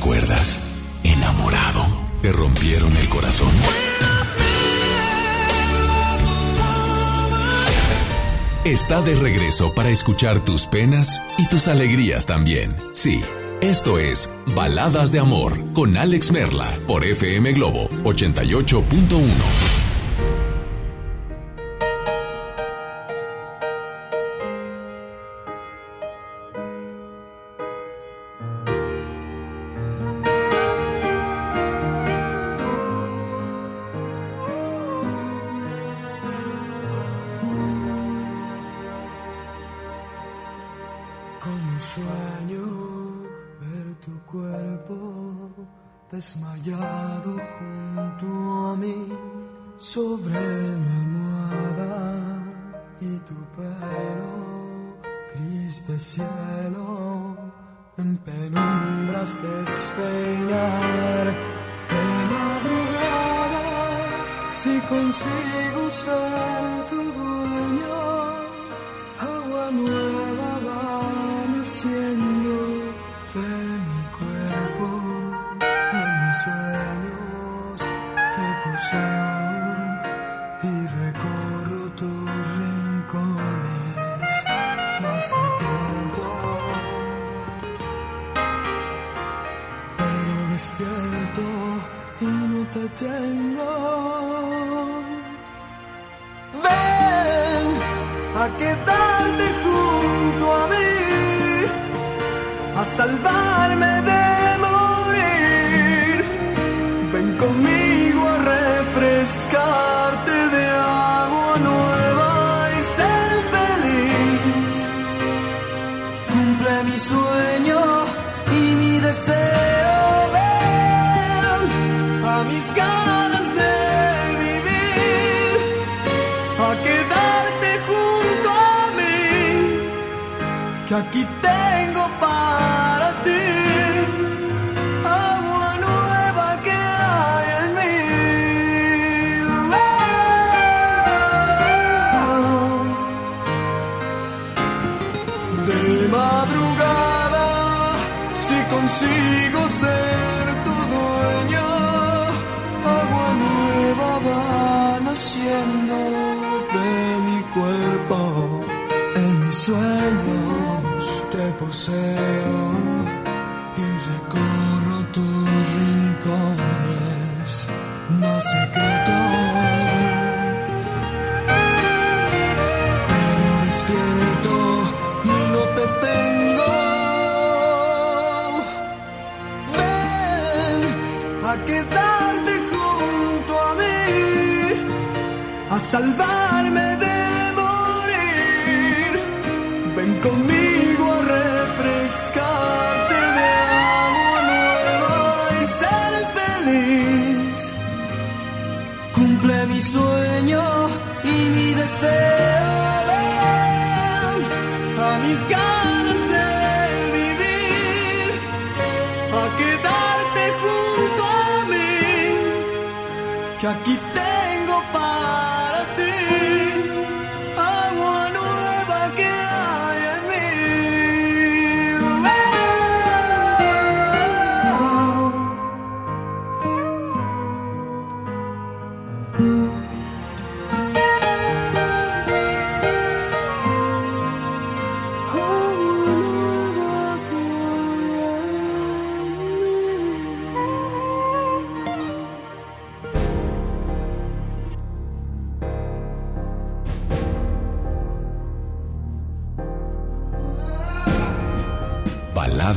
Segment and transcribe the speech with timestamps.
[0.00, 0.58] recuerdas?
[1.04, 1.84] ¿Enamorado?
[2.22, 3.50] ¿Te rompieron el corazón?
[8.64, 12.74] Está de regreso para escuchar tus penas y tus alegrías también.
[12.94, 13.20] Sí,
[13.60, 19.69] esto es Baladas de Amor con Alex Merla por FM Globo 88.1.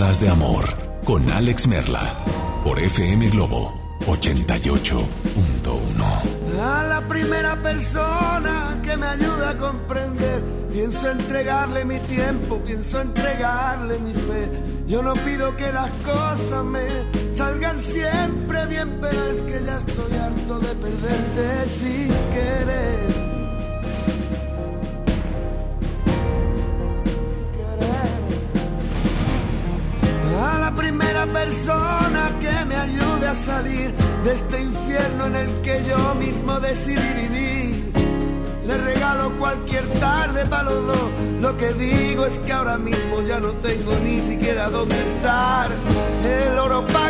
[0.03, 0.65] De Amor
[1.05, 2.13] con Alex Merla
[2.65, 3.73] por FM Globo
[4.05, 5.05] 88.1.
[6.61, 13.97] A la primera persona que me ayuda a comprender, pienso entregarle mi tiempo, pienso entregarle
[13.99, 14.51] mi fe.
[14.87, 16.85] Yo no pido que las cosas me
[17.33, 23.32] salgan siempre bien, pero es que ya estoy harto de perderte sin querer.
[31.33, 33.91] Persona que me ayude a salir
[34.23, 37.91] de este infierno en el que yo mismo decidí vivir.
[38.65, 41.09] Le regalo cualquier tarde para los dos.
[41.41, 45.69] Lo que digo es que ahora mismo ya no tengo ni siquiera dónde estar.
[46.23, 47.03] El oro pa'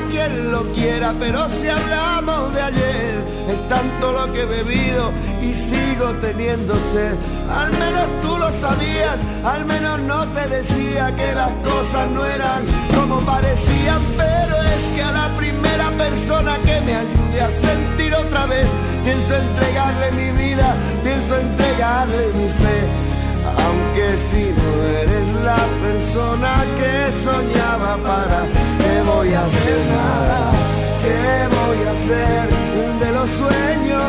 [0.51, 5.11] lo quiera, pero si hablamos de ayer, es tanto lo que he bebido
[5.41, 7.15] y sigo teniendo sed.
[7.49, 12.65] Al menos tú lo sabías, al menos no te decía que las cosas no eran
[12.95, 14.01] como parecían,
[14.95, 18.67] que a la primera persona que me ayude a sentir otra vez,
[19.03, 22.79] pienso entregarle mi vida, pienso entregarle mi fe.
[23.63, 24.69] Aunque si no
[25.01, 26.93] eres la persona que
[27.23, 28.39] soñaba para
[28.81, 30.39] qué voy a hacer nada,
[31.03, 31.21] qué
[31.57, 32.43] voy a hacer
[33.03, 34.03] de los sueños,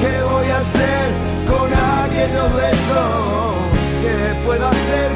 [0.00, 1.06] qué voy a hacer
[1.50, 1.68] con
[2.04, 3.10] aquellos besos,
[4.02, 5.09] qué puedo hacer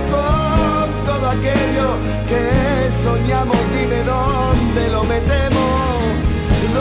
[1.35, 1.89] aquello
[2.31, 2.43] que
[3.03, 6.01] soñamos, dime dónde lo metemos,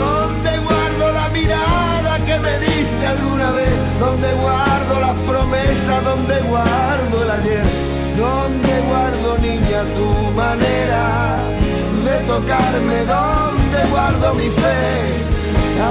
[0.00, 7.22] dónde guardo la mirada que me diste alguna vez, dónde guardo las promesas, dónde guardo
[7.22, 7.66] el ayer,
[8.16, 10.10] dónde guardo niña tu
[10.42, 11.04] manera
[12.06, 14.80] de tocarme, dónde guardo mi fe,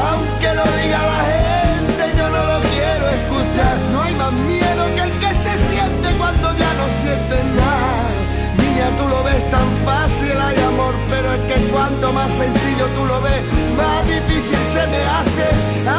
[0.07, 5.01] aunque lo diga la gente, yo no lo quiero escuchar, no hay más miedo que
[5.07, 7.72] el que se siente cuando ya no siente nada.
[9.53, 13.41] Tan fácil, hay amor, pero es que cuanto más sencillo tú lo ves,
[13.77, 15.47] más difícil se me hace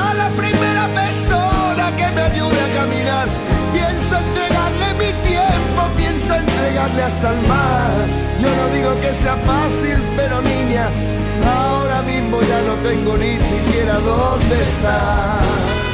[0.02, 3.26] a la primera persona que me ayude a caminar.
[3.72, 7.94] Pienso entregarle mi tiempo, pienso entregarle hasta el mar.
[8.42, 10.86] Yo no digo que sea fácil, pero niña,
[11.46, 15.93] ahora mismo ya no tengo ni siquiera dónde estar.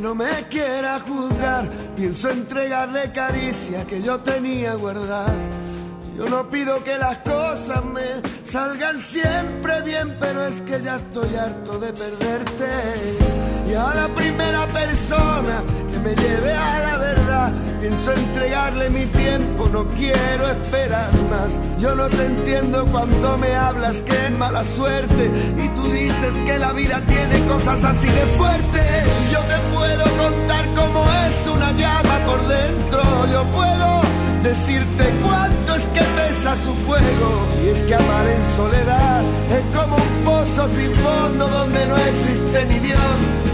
[0.00, 1.68] No me quiera juzgar.
[1.96, 5.48] Pienso entregarle caricia que yo tenía guardadas.
[6.16, 11.34] Yo no pido que las cosas me salgan siempre bien, pero es que ya estoy
[11.34, 12.68] harto de perderte.
[13.70, 19.68] Y a la primera persona que me lleve a la verdad, pienso entregarle mi tiempo,
[19.72, 21.58] no quiero esperar más.
[21.78, 26.58] Yo no te entiendo cuando me hablas que es mala suerte y tú dices que
[26.58, 28.80] la vida tiene cosas así de fuerte.
[29.32, 34.00] Yo te puedo contar cómo es una llama por dentro, yo puedo
[34.42, 37.46] decirte cuánto es que pesa su fuego.
[37.64, 42.09] Y es que amar en soledad es como un pozo sin fondo donde no Dios,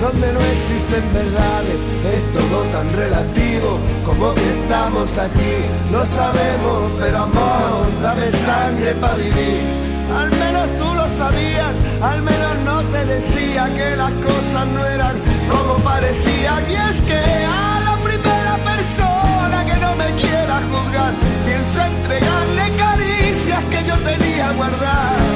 [0.00, 1.78] donde no existen verdades.
[2.14, 5.56] Es todo tan relativo como que estamos aquí.
[5.90, 9.86] No sabemos, pero amor, dame sangre para vivir.
[10.16, 15.16] Al menos tú lo sabías, al menos no te decía que las cosas no eran
[15.50, 16.62] como parecían.
[16.70, 21.12] Y es que a la primera persona que no me quiera juzgar,
[21.44, 25.35] pienso entregarle caricias que yo tenía guardadas.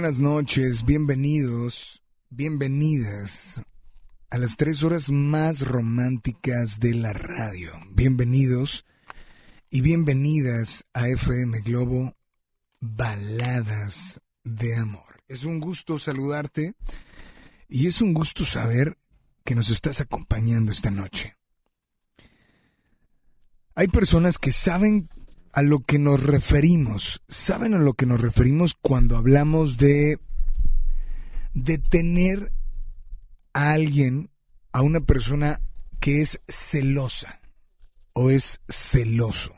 [0.00, 3.64] Buenas noches, bienvenidos, bienvenidas
[4.30, 7.72] a las tres horas más románticas de la radio.
[7.90, 8.86] Bienvenidos
[9.70, 12.14] y bienvenidas a FM Globo
[12.78, 15.16] Baladas de Amor.
[15.26, 16.74] Es un gusto saludarte
[17.68, 18.96] y es un gusto saber
[19.44, 21.34] que nos estás acompañando esta noche.
[23.74, 25.08] Hay personas que saben
[25.58, 30.20] a lo que nos referimos, saben a lo que nos referimos cuando hablamos de
[31.52, 32.52] de tener
[33.54, 34.30] a alguien,
[34.70, 35.58] a una persona
[35.98, 37.40] que es celosa
[38.12, 39.52] o es celoso.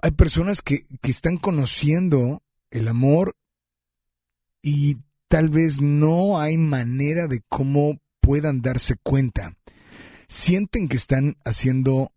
[0.00, 3.34] Hay personas que, que están conociendo el amor
[4.62, 9.56] y tal vez no hay manera de cómo puedan darse cuenta.
[10.28, 12.12] Sienten que están haciendo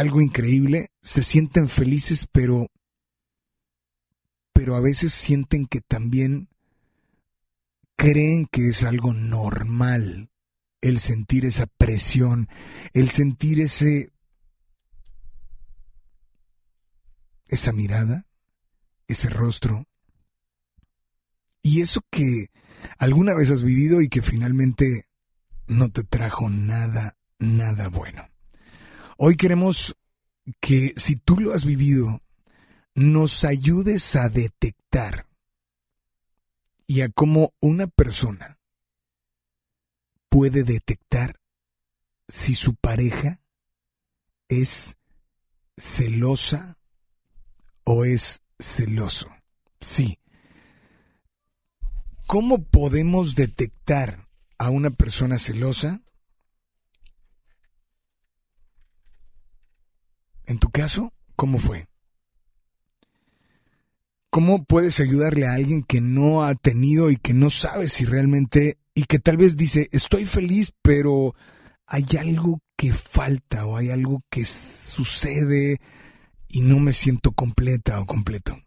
[0.00, 2.68] algo increíble, se sienten felices, pero
[4.54, 6.48] pero a veces sienten que también
[7.96, 10.30] creen que es algo normal
[10.80, 12.48] el sentir esa presión,
[12.94, 14.10] el sentir ese
[17.48, 18.26] esa mirada,
[19.06, 19.86] ese rostro.
[21.62, 22.46] y eso que
[22.96, 25.04] alguna vez has vivido y que finalmente
[25.66, 28.29] no te trajo nada, nada bueno.
[29.22, 29.98] Hoy queremos
[30.60, 32.22] que si tú lo has vivido,
[32.94, 35.26] nos ayudes a detectar
[36.86, 38.58] y a cómo una persona
[40.30, 41.38] puede detectar
[42.28, 43.42] si su pareja
[44.48, 44.96] es
[45.76, 46.78] celosa
[47.84, 49.28] o es celoso.
[49.82, 50.18] Sí.
[52.26, 56.00] ¿Cómo podemos detectar a una persona celosa?
[60.50, 61.86] En tu caso, ¿cómo fue?
[64.30, 68.76] ¿Cómo puedes ayudarle a alguien que no ha tenido y que no sabe si realmente
[68.92, 71.36] y que tal vez dice, estoy feliz, pero
[71.86, 75.80] hay algo que falta o hay algo que sucede
[76.48, 78.58] y no me siento completa o completo?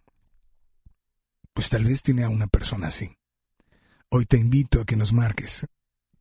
[1.53, 3.09] Pues tal vez tiene a una persona así.
[4.07, 5.67] Hoy te invito a que nos marques.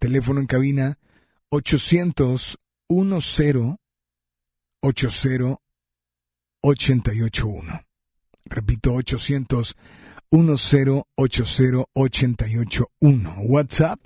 [0.00, 0.98] Teléfono en cabina
[1.50, 3.81] 800 10
[4.82, 5.58] 80
[6.60, 7.84] 881.
[8.44, 9.76] Repito, 800
[10.30, 13.34] 10 80 881.
[13.48, 14.00] WhatsApp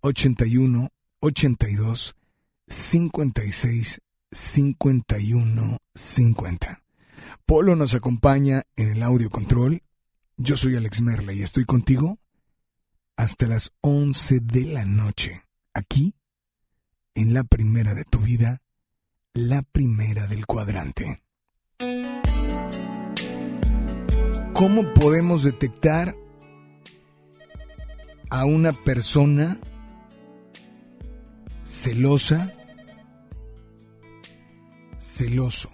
[0.00, 0.88] 81
[1.20, 2.14] 82
[2.68, 4.00] 56
[4.32, 6.82] 51 50.
[7.46, 9.82] Polo nos acompaña en el audio control.
[10.36, 12.18] Yo soy Alex Merla y estoy contigo
[13.16, 16.14] hasta las 11 de la noche, aquí,
[17.14, 18.60] en la primera de tu vida,
[19.34, 21.20] la primera del cuadrante.
[24.52, 26.16] ¿Cómo podemos detectar
[28.30, 29.58] a una persona
[31.64, 32.54] celosa,
[34.98, 35.70] celoso?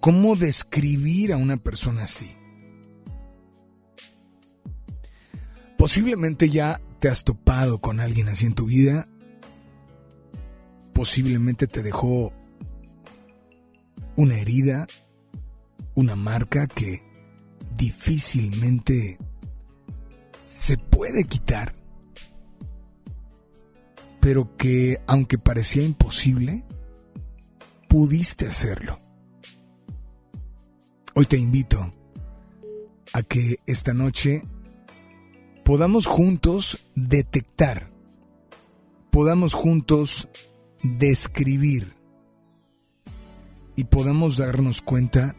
[0.00, 2.34] ¿Cómo describir a una persona así?
[5.76, 9.10] Posiblemente ya te has topado con alguien así en tu vida.
[10.96, 12.32] Posiblemente te dejó
[14.16, 14.86] una herida,
[15.94, 17.02] una marca que
[17.76, 19.18] difícilmente
[20.48, 21.74] se puede quitar,
[24.22, 26.64] pero que aunque parecía imposible,
[27.90, 28.98] pudiste hacerlo.
[31.14, 31.92] Hoy te invito
[33.12, 34.44] a que esta noche
[35.62, 37.90] podamos juntos detectar,
[39.10, 40.30] podamos juntos
[40.82, 41.94] describir
[43.76, 45.36] y podamos darnos cuenta,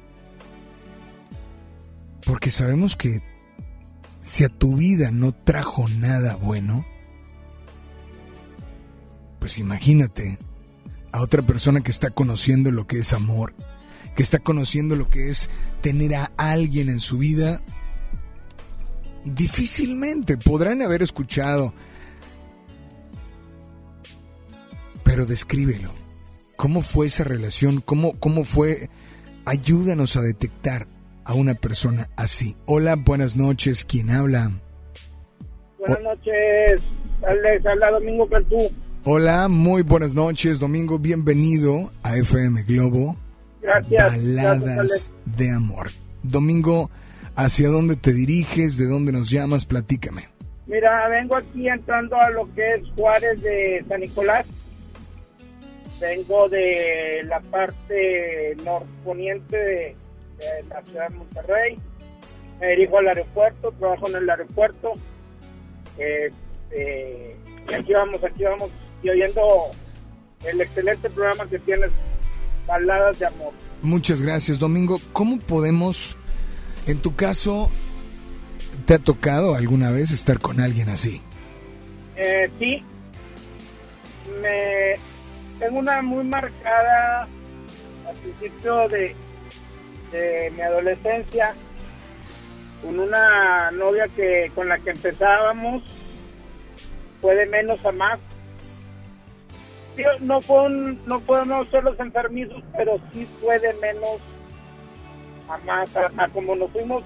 [2.25, 3.21] porque sabemos que
[4.21, 6.85] si a tu vida no trajo nada bueno,
[9.39, 10.37] pues imagínate
[11.11, 13.55] a otra persona que está conociendo lo que es amor,
[14.15, 15.49] que está conociendo lo que es
[15.81, 17.61] tener a alguien en su vida
[19.33, 21.73] difícilmente podrán haber escuchado.
[25.07, 25.89] Pero descríbelo.
[26.55, 27.81] ¿Cómo fue esa relación?
[27.81, 28.89] ¿Cómo, cómo fue?
[29.45, 30.87] Ayúdanos a detectar
[31.23, 32.55] a una persona así.
[32.65, 33.85] Hola, buenas noches.
[33.85, 34.51] ¿Quién habla?
[35.79, 36.83] Buenas noches.
[37.27, 38.57] Alex, habla Domingo Pertú.
[39.03, 40.99] Hola, muy buenas noches, Domingo.
[40.99, 43.15] Bienvenido a FM Globo.
[43.61, 44.11] Gracias.
[44.11, 45.87] Baladas de amor.
[46.21, 46.91] Domingo,
[47.37, 48.77] ¿Hacia dónde te diriges?
[48.77, 49.63] ¿De dónde nos llamas?
[49.63, 50.27] Platícame.
[50.65, 54.47] Mira, vengo aquí entrando a lo que es Juárez de San Nicolás.
[55.99, 59.95] Vengo de la parte norponiente de,
[60.69, 61.79] la ciudad de Monterrey.
[62.59, 64.93] Me dirijo al aeropuerto, trabajo en el aeropuerto.
[65.97, 67.35] Este,
[67.69, 68.69] y aquí vamos, aquí vamos,
[69.01, 69.41] y oyendo
[70.45, 71.89] el excelente programa que tienes,
[72.67, 73.53] Baladas de Amor.
[73.81, 74.99] Muchas gracias, Domingo.
[75.13, 76.17] ¿Cómo podemos
[76.87, 77.69] en tu caso,
[78.85, 81.21] ¿te ha tocado alguna vez estar con alguien así?
[82.15, 82.81] Eh, sí.
[84.41, 84.93] Me
[85.59, 87.27] tengo una muy marcada
[88.07, 89.15] al principio de,
[90.11, 91.53] de mi adolescencia
[92.81, 95.83] con una novia que con la que empezábamos
[97.21, 98.19] fue de menos a más
[100.19, 100.69] no fue
[101.07, 104.21] no podemos ser los enfermizos pero sí fue de menos
[105.49, 107.03] a más, a, como nos fuimos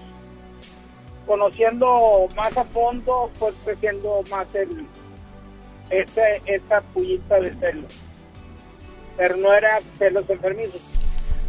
[1.26, 4.86] conociendo más a fondo, fue creciendo más el
[5.90, 8.11] ese, esa pullita de celos.
[9.18, 10.82] Pero no era celos enfermizos.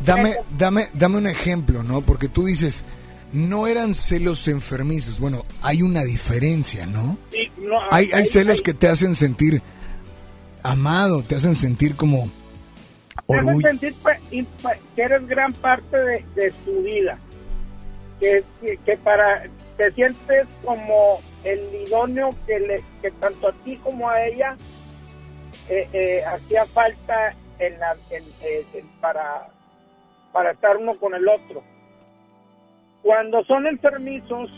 [0.05, 2.01] Dame, dame, dame un ejemplo, ¿no?
[2.01, 2.85] Porque tú dices,
[3.33, 5.21] no eran celos enfermizos.
[5.21, 7.17] Bueno, hay una diferencia, ¿no?
[7.91, 9.63] hay, hay, celos que te hacen sentir
[10.63, 12.31] amado, te hacen sentir como
[13.27, 13.69] Orgullo.
[13.69, 14.19] sentir pues,
[14.61, 17.19] pues, que eres gran parte de, de su vida.
[18.21, 18.45] Que,
[18.85, 19.43] que, para
[19.77, 24.57] te sientes como el idóneo que, le, que tanto a ti como a ella
[25.69, 27.35] eh, eh, hacía falta
[27.67, 27.97] en la,
[29.01, 29.49] para,
[30.33, 31.63] para estar uno con el otro.
[33.03, 34.51] Cuando son enfermizos,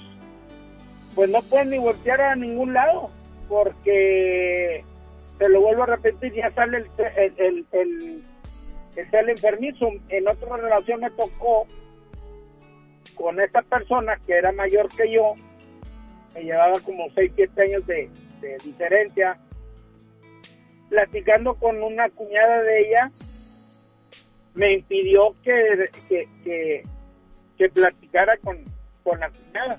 [1.14, 3.10] pues no pueden ni voltear a ningún lado,
[3.48, 4.84] porque
[5.38, 8.24] se lo vuelvo a repetir, ya sale el, el, el,
[9.12, 9.88] el, enfermizo.
[10.08, 11.66] En otra relación me tocó
[13.14, 15.34] con esta persona que era mayor que yo,
[16.34, 18.10] me llevaba como 6, 7 años de,
[18.62, 19.38] diferencia,
[20.88, 23.10] platicando con una cuñada de ella,
[24.54, 26.82] me impidió que, que,
[27.56, 28.58] que, platicara con,
[29.02, 29.78] con la cuñada,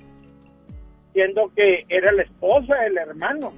[1.13, 3.51] siendo que era la esposa del hermano,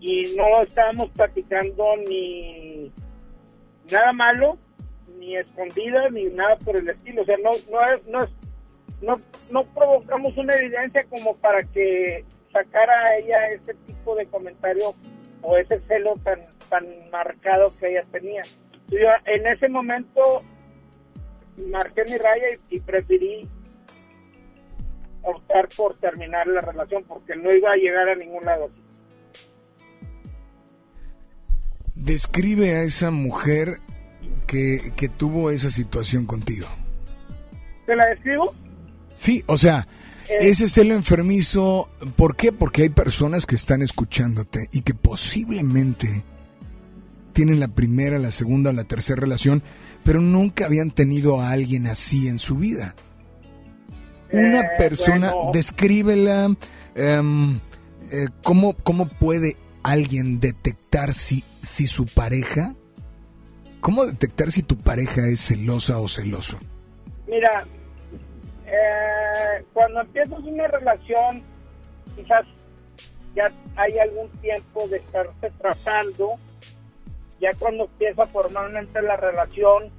[0.00, 2.92] y no estábamos platicando ni
[3.90, 4.58] nada malo,
[5.18, 7.22] ni escondida, ni nada por el estilo.
[7.22, 8.28] O sea, no, no, no,
[9.02, 9.20] no,
[9.50, 14.94] no provocamos una evidencia como para que sacara a ella ese tipo de comentario
[15.42, 18.42] o ese celo tan, tan marcado que ella tenía.
[18.88, 20.42] Yo en ese momento
[21.70, 23.48] marqué mi raya y, y preferí
[25.22, 28.70] optar por terminar la relación porque no iba a llegar a ningún lado.
[31.94, 33.80] Describe a esa mujer
[34.46, 36.68] que, que tuvo esa situación contigo.
[37.86, 38.52] ¿Te la describo?
[39.14, 39.86] Sí, o sea.
[40.28, 42.52] Ese celo enfermizo, ¿por qué?
[42.52, 46.24] Porque hay personas que están escuchándote y que posiblemente
[47.32, 49.62] tienen la primera, la segunda o la tercera relación,
[50.04, 52.94] pero nunca habían tenido a alguien así en su vida.
[54.32, 56.56] Una eh, persona, descríbela,
[56.94, 57.60] em,
[58.10, 62.74] eh, ¿cómo, ¿cómo puede alguien detectar si, si su pareja,
[63.80, 66.58] cómo detectar si tu pareja es celosa o celoso?
[67.28, 67.64] Mira,
[68.76, 71.42] eh, cuando empiezas una relación,
[72.14, 72.46] quizás
[73.34, 76.32] ya hay algún tiempo de estarse tratando,
[77.40, 79.90] ya cuando empieza formalmente la relación,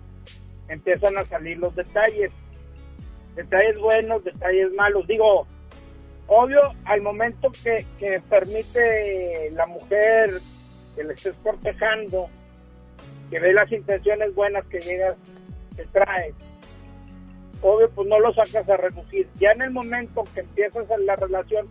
[0.68, 2.32] empiezan a salir los detalles,
[3.36, 5.08] detalles buenos, detalles malos.
[5.08, 5.46] Digo,
[6.28, 10.40] obvio, al momento que, que permite la mujer
[10.96, 12.28] que le estés cortejando,
[13.30, 15.16] que ve las intenciones buenas que llegas,
[15.76, 16.34] te trae,
[17.62, 19.28] obvio, pues no lo sacas a reducir.
[19.40, 21.68] Ya en el momento que empiezas en la relación,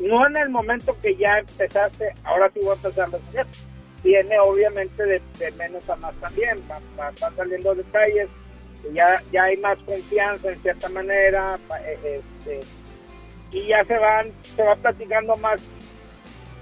[0.00, 3.46] no en el momento que ya empezaste, ahora sí voy a empezar a resolver.
[4.02, 6.62] Viene obviamente de, menos a más también,
[6.96, 8.28] van, saliendo detalles,
[8.92, 12.60] ya, ya hay más confianza en cierta manera, eh, este,
[13.50, 15.60] y ya se van, se va platicando más,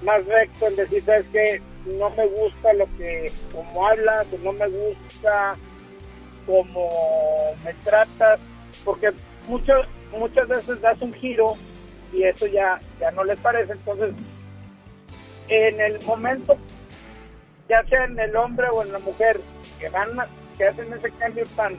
[0.03, 1.61] más recto en decir, sabes que
[1.99, 5.55] no me gusta lo que, como hablas, no me gusta
[6.47, 6.89] como
[7.65, 8.41] me tratas,
[8.87, 9.13] porque
[9.49, 11.55] muchas muchas veces das un giro
[12.13, 13.73] y eso ya, ya no les parece.
[13.73, 14.15] Entonces,
[15.49, 16.57] en el momento,
[17.69, 19.41] ya sea en el hombre o en la mujer,
[19.79, 20.09] que van
[20.57, 21.77] que hacen ese cambio tan,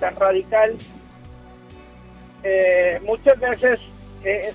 [0.00, 0.76] tan radical,
[2.42, 3.80] eh, muchas veces
[4.24, 4.54] es,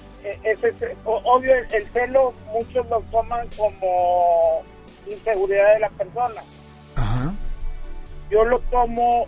[1.04, 4.63] obvio el, celo muchos lo toman como
[5.06, 6.41] inseguridad de la persona.
[8.32, 9.28] Yo lo tomo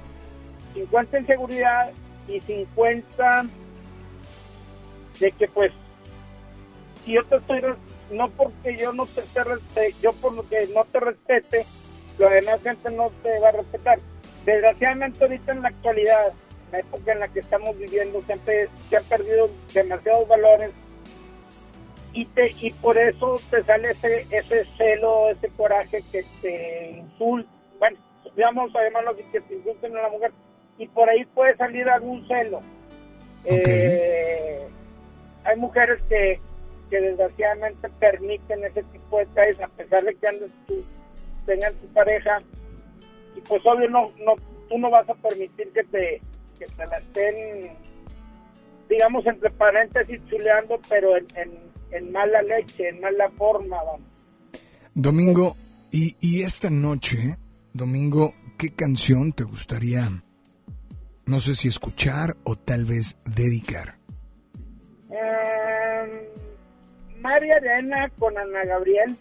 [0.73, 1.91] 50 inseguridad
[2.27, 3.45] y 50
[5.19, 5.71] de que pues
[7.03, 7.61] si yo te estoy
[8.11, 11.65] no porque yo no te, respete, yo por lo que no te respete
[12.17, 13.99] la demás gente no te va a respetar.
[14.45, 18.97] Desgraciadamente ahorita en la actualidad en la época en la que estamos viviendo siempre se
[18.97, 20.71] han perdido demasiados valores
[22.13, 27.49] y te y por eso te sale ese ese celo ese coraje que te insulta.
[27.79, 27.97] Bueno
[28.35, 30.31] digamos además lo que te insulten a la mujer
[30.77, 32.61] y por ahí puede salir algún celo.
[33.45, 34.67] Eh,
[35.43, 36.39] hay mujeres que,
[36.89, 40.83] que desgraciadamente permiten ese tipo de detalles a pesar de que andes tu,
[41.45, 42.39] tengan tu pareja
[43.35, 44.35] y pues obvio no, no
[44.67, 46.21] tú no vas a permitir que te,
[46.57, 47.77] que te la estén
[48.89, 51.27] digamos entre paréntesis chuleando pero en,
[51.91, 54.07] en, mala leche, en mala forma vamos.
[54.95, 55.55] Domingo,
[55.91, 57.38] y, y esta noche,
[57.73, 60.09] Domingo, ¿qué canción te gustaría
[61.25, 63.97] no sé si escuchar o tal vez dedicar.
[65.09, 66.31] Eh,
[67.19, 69.15] María Arena con Ana Gabriel.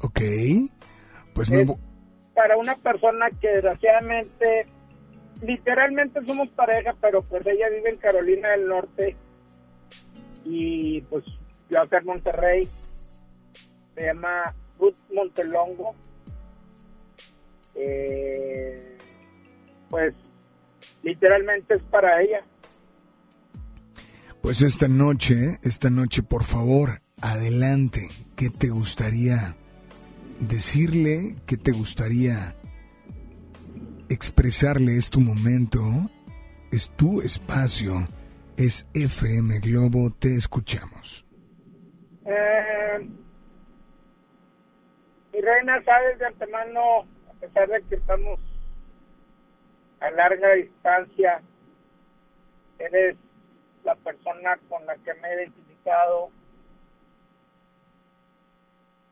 [0.00, 0.20] Ok,
[1.34, 1.50] pues
[2.34, 4.66] Para una persona que desgraciadamente,
[5.42, 9.16] literalmente somos pareja, pero pues ella vive en Carolina del Norte
[10.44, 11.24] y pues
[11.70, 12.68] yo acá en Monterrey.
[13.94, 15.94] Se llama Ruth Montelongo.
[17.74, 18.93] Eh,
[19.94, 20.12] pues
[21.04, 22.42] literalmente es para ella.
[24.42, 28.08] Pues esta noche, esta noche, por favor, adelante.
[28.36, 29.54] ¿Qué te gustaría
[30.40, 31.36] decirle?
[31.46, 32.56] ¿Qué te gustaría
[34.08, 34.96] expresarle?
[34.96, 35.80] Es tu momento,
[36.72, 38.08] es tu espacio,
[38.56, 41.24] es FM Globo, te escuchamos.
[42.26, 43.08] Eh,
[45.32, 48.40] mi reina, sabes de antemano, a pesar de que estamos
[50.04, 51.40] a larga distancia,
[52.78, 53.16] eres
[53.84, 56.30] la persona con la que me he identificado.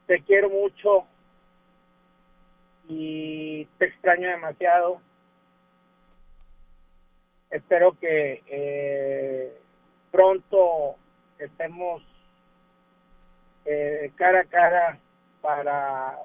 [0.06, 1.06] Te quiero mucho
[2.88, 5.00] y te extraño demasiado.
[7.48, 9.58] Espero que eh,
[10.10, 10.96] pronto
[11.38, 12.02] estemos
[13.64, 14.98] eh, cara a cara
[15.40, 16.18] para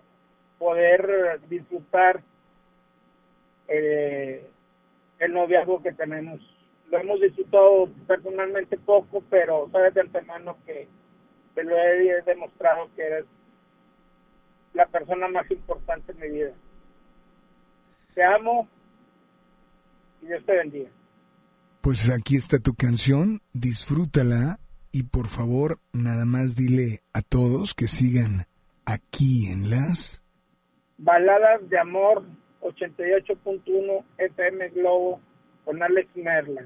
[0.59, 2.21] poder disfrutar
[3.69, 4.49] eh,
[5.19, 6.39] el noviazgo que tenemos
[6.89, 10.87] lo hemos disfrutado personalmente poco, pero sabes de antemano que
[11.53, 13.25] te lo he demostrado que eres
[14.73, 16.53] la persona más importante en mi vida.
[18.13, 18.67] Te amo
[20.21, 20.89] y Dios te bendiga.
[21.81, 24.59] Pues aquí está tu canción, disfrútala
[24.91, 28.47] y por favor nada más dile a todos que sigan
[28.85, 30.23] aquí en las
[30.97, 32.23] Baladas de Amor
[32.67, 35.19] 88.1 FM Globo
[35.65, 36.65] con Alex Merla.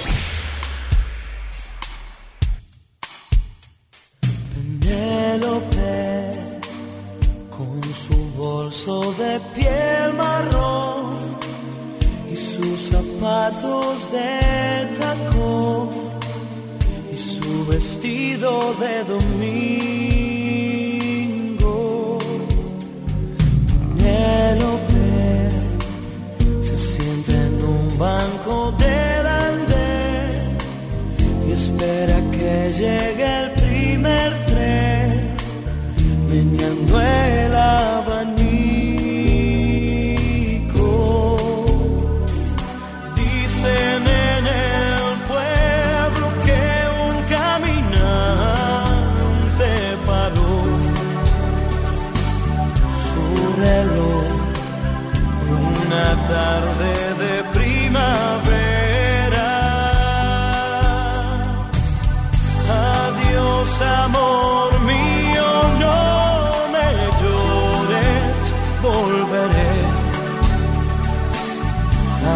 [63.61, 65.47] Dios, amor mío,
[65.79, 66.89] no me
[67.21, 68.43] llores,
[68.81, 69.75] volveré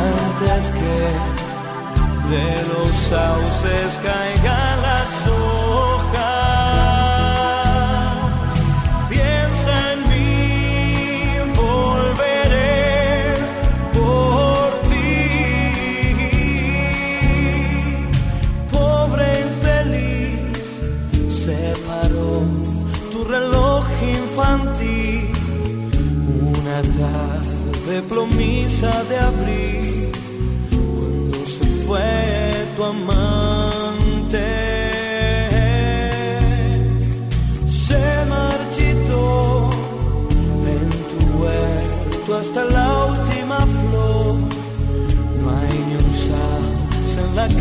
[0.05, 0.97] antes que
[2.29, 4.54] de los sauces caiga.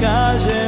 [0.04, 0.63] viagem.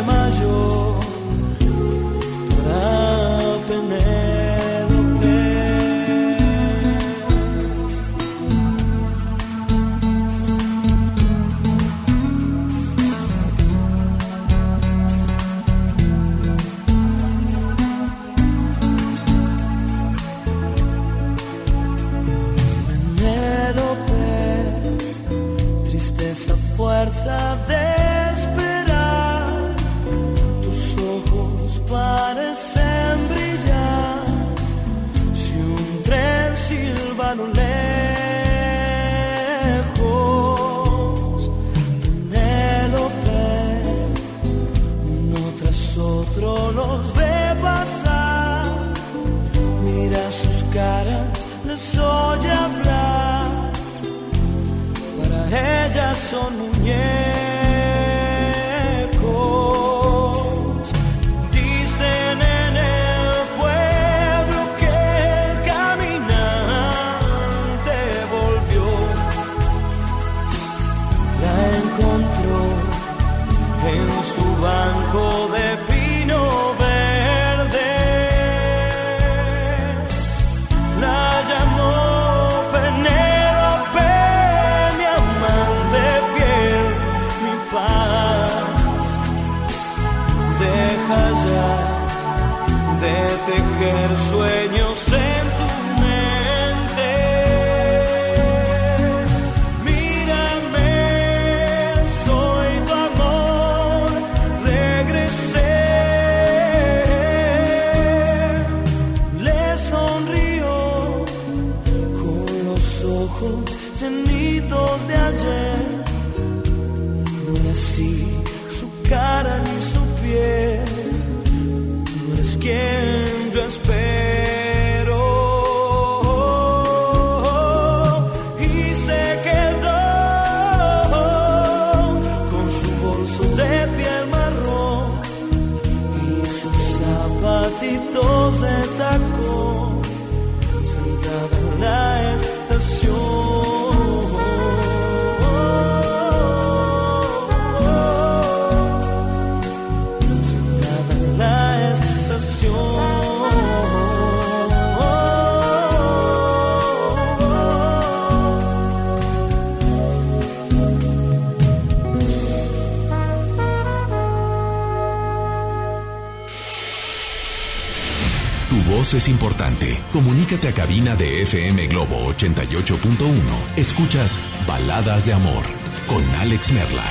[169.16, 169.98] Es importante.
[170.12, 173.32] Comunícate a cabina de FM Globo 88.1.
[173.76, 175.64] Escuchas Baladas de Amor
[176.06, 177.04] con Alex Merla.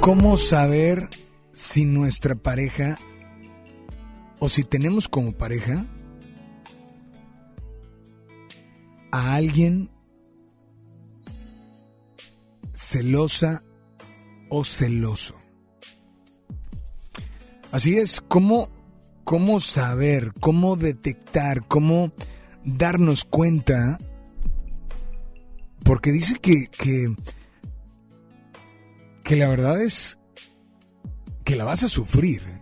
[0.00, 1.08] ¿Cómo saber
[1.52, 2.98] si nuestra pareja
[4.38, 5.84] o si tenemos como pareja
[9.10, 9.90] a alguien
[12.72, 13.62] celosa
[14.48, 15.45] o celoso?
[17.72, 18.70] Así es, ¿cómo,
[19.24, 22.12] cómo saber, cómo detectar, cómo
[22.64, 23.98] darnos cuenta?
[25.84, 27.14] Porque dice que, que,
[29.22, 30.18] que la verdad es
[31.44, 32.56] que la vas a sufrir.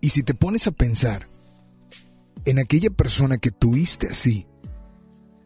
[0.00, 1.26] Y si te pones a pensar
[2.44, 4.46] en aquella persona que tuviste así,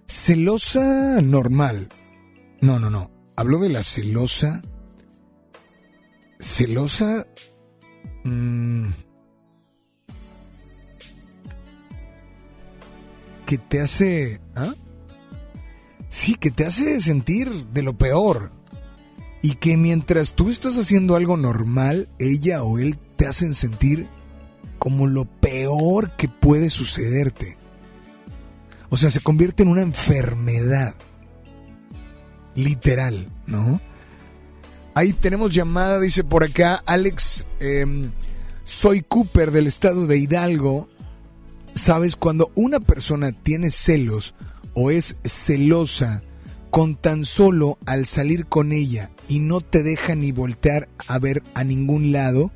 [0.08, 1.88] celosa normal,
[2.64, 3.10] no, no, no.
[3.36, 4.62] Hablo de la celosa.
[6.40, 7.26] Celosa.
[8.24, 8.88] mm,
[13.44, 14.40] que te hace.
[14.56, 14.74] ¿ah?
[16.08, 18.50] Sí, que te hace sentir de lo peor.
[19.42, 24.08] Y que mientras tú estás haciendo algo normal, ella o él te hacen sentir
[24.78, 27.58] como lo peor que puede sucederte.
[28.88, 30.94] O sea, se convierte en una enfermedad
[32.54, 33.80] literal, ¿no?
[34.94, 38.10] Ahí tenemos llamada, dice por acá Alex, em,
[38.64, 40.88] soy Cooper del estado de Hidalgo.
[41.74, 44.34] Sabes, cuando una persona tiene celos
[44.74, 46.22] o es celosa
[46.70, 51.42] con tan solo al salir con ella y no te deja ni voltear a ver
[51.54, 52.52] a ningún lado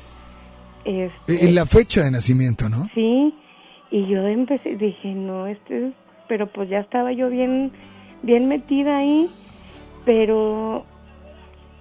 [0.84, 2.88] Este, Y la fecha de nacimiento, ¿no?
[2.94, 3.34] Sí,
[3.90, 5.92] y yo empecé, dije, no, este es,
[6.28, 7.72] pero pues ya estaba yo bien,
[8.22, 9.28] bien metida ahí,
[10.04, 10.84] pero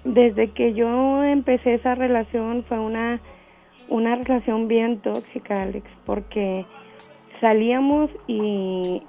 [0.03, 3.19] desde que yo empecé esa relación fue una,
[3.89, 6.65] una relación bien tóxica, Alex, porque
[7.39, 9.01] salíamos y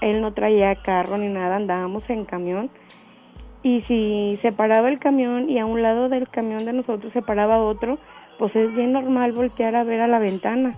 [0.00, 2.70] él no traía carro ni nada, andábamos en camión.
[3.62, 7.22] Y si se paraba el camión y a un lado del camión de nosotros se
[7.22, 7.98] paraba otro,
[8.38, 10.72] pues es bien normal voltear a ver a la ventana.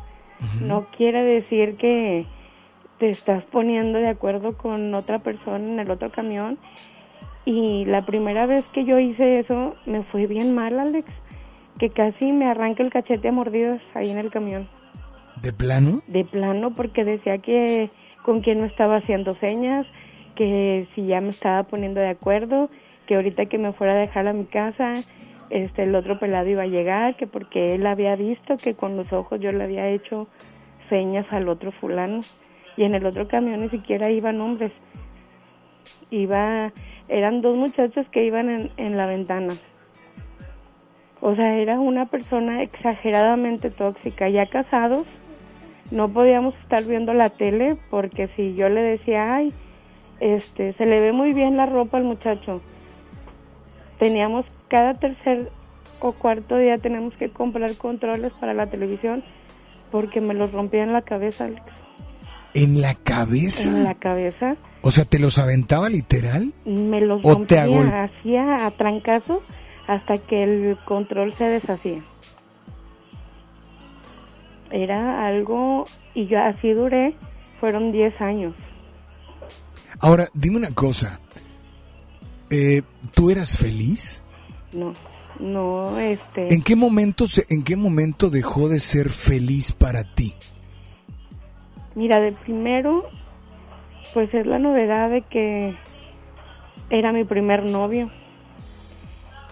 [0.60, 2.26] No quiere decir que
[2.98, 6.58] te estás poniendo de acuerdo con otra persona en el otro camión.
[7.44, 11.08] Y la primera vez que yo hice eso me fue bien mal, Alex,
[11.78, 14.68] que casi me arranca el cachete a mordidas ahí en el camión.
[15.42, 16.00] ¿De plano?
[16.06, 17.90] De plano, porque decía que
[18.24, 19.86] con quién no estaba haciendo señas,
[20.34, 22.70] que si ya me estaba poniendo de acuerdo,
[23.06, 24.94] que ahorita que me fuera a dejar a mi casa,
[25.50, 29.12] este el otro pelado iba a llegar, que porque él había visto que con los
[29.12, 30.28] ojos yo le había hecho
[30.88, 32.20] señas al otro fulano
[32.76, 34.72] y en el otro camión ni siquiera iban hombres.
[36.10, 36.72] Iba
[37.08, 39.54] eran dos muchachos que iban en, en la ventana.
[41.20, 45.08] O sea, era una persona exageradamente tóxica, ya casados,
[45.90, 49.52] no podíamos estar viendo la tele porque si yo le decía, ay,
[50.20, 52.60] este, se le ve muy bien la ropa al muchacho,
[53.98, 55.50] teníamos cada tercer
[56.00, 59.24] o cuarto día tenemos que comprar controles para la televisión
[59.90, 61.62] porque me los rompía en la cabeza, Alex.
[62.54, 63.68] ¿En la cabeza?
[63.68, 64.56] En la cabeza.
[64.82, 66.52] O sea, ¿te los aventaba literal?
[66.64, 69.42] Me los ¿O te rompía, agol- hacía a trancazo
[69.86, 72.02] hasta que el control se deshacía.
[74.70, 77.14] Era algo, y yo así duré,
[77.60, 78.54] fueron 10 años.
[80.00, 81.20] Ahora, dime una cosa.
[82.50, 82.82] Eh,
[83.14, 84.22] ¿Tú eras feliz?
[84.72, 84.92] No,
[85.40, 86.52] no, este...
[86.52, 90.34] ¿En qué momento se- en qué momento dejó de ser feliz para ti?
[91.94, 93.08] Mira, de primero,
[94.12, 95.74] pues es la novedad de que
[96.90, 98.10] era mi primer novio.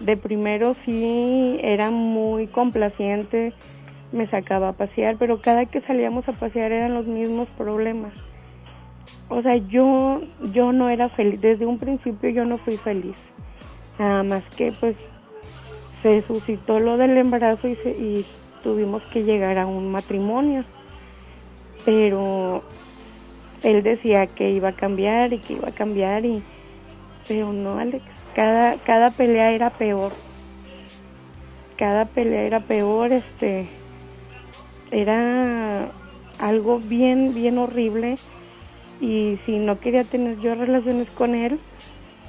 [0.01, 3.55] De primero sí era muy complaciente,
[4.15, 8.13] me sacaba a pasear, pero cada que salíamos a pasear eran los mismos problemas.
[9.29, 10.21] O sea, yo
[10.53, 13.17] yo no era feliz, desde un principio yo no fui feliz.
[13.99, 14.97] Nada más que pues
[16.03, 18.25] se suscitó lo del embarazo y, se- y
[18.63, 20.65] tuvimos que llegar a un matrimonio
[21.85, 22.63] pero
[23.63, 26.43] él decía que iba a cambiar y que iba a cambiar y
[27.29, 28.03] pero no Alex
[28.35, 30.13] cada cada pelea era peor
[31.77, 33.69] cada pelea era peor este
[34.95, 35.91] era
[36.39, 38.15] algo bien bien horrible
[39.01, 41.59] y si no quería tener yo relaciones con él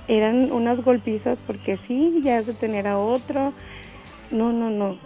[0.08, 3.54] eran unas golpizas porque sí ya has de tener a otro
[4.32, 4.98] no no no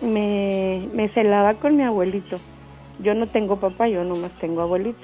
[0.00, 2.38] me, me celaba con mi abuelito
[2.98, 4.98] yo no tengo papá, yo nomás tengo abuelito.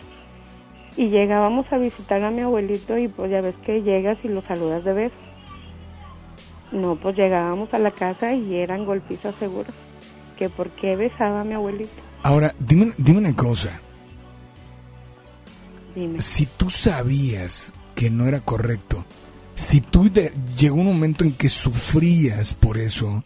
[0.96, 4.42] Y llegábamos a visitar a mi abuelito y pues ya ves que llegas y lo
[4.42, 5.14] saludas de beso.
[6.72, 9.74] No, pues llegábamos a la casa y eran golpizas seguras.
[10.38, 11.90] Que por qué besaba a mi abuelito.
[12.22, 13.80] Ahora, dime, dime una cosa.
[15.94, 16.20] Dime.
[16.20, 19.04] Si tú sabías que no era correcto,
[19.54, 23.22] si tú de- llegó un momento en que sufrías por eso,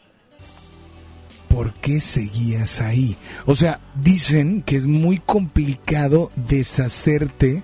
[1.49, 3.17] ¿por qué seguías ahí?
[3.47, 7.63] O sea, dicen que es muy complicado deshacerte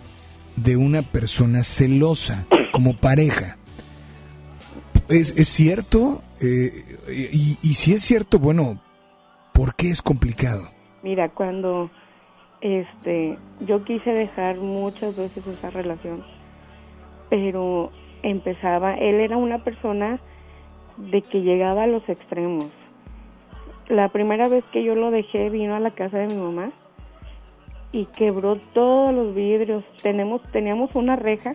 [0.56, 3.58] de una persona celosa como pareja.
[5.08, 6.22] ¿Es, es cierto?
[6.40, 6.72] Eh,
[7.32, 8.80] y, y si es cierto, bueno,
[9.54, 10.68] ¿por qué es complicado?
[11.02, 11.90] Mira, cuando
[12.60, 16.22] este yo quise dejar muchas veces esa relación,
[17.30, 17.90] pero
[18.22, 20.18] empezaba, él era una persona
[20.98, 22.66] de que llegaba a los extremos.
[23.88, 26.70] La primera vez que yo lo dejé vino a la casa de mi mamá
[27.92, 29.84] y quebró todos los vidrios.
[30.02, 31.54] Tenemos teníamos una reja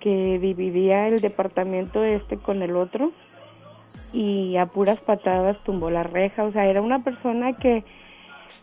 [0.00, 3.12] que dividía el departamento este con el otro
[4.14, 7.84] y a puras patadas tumbó la reja, o sea, era una persona que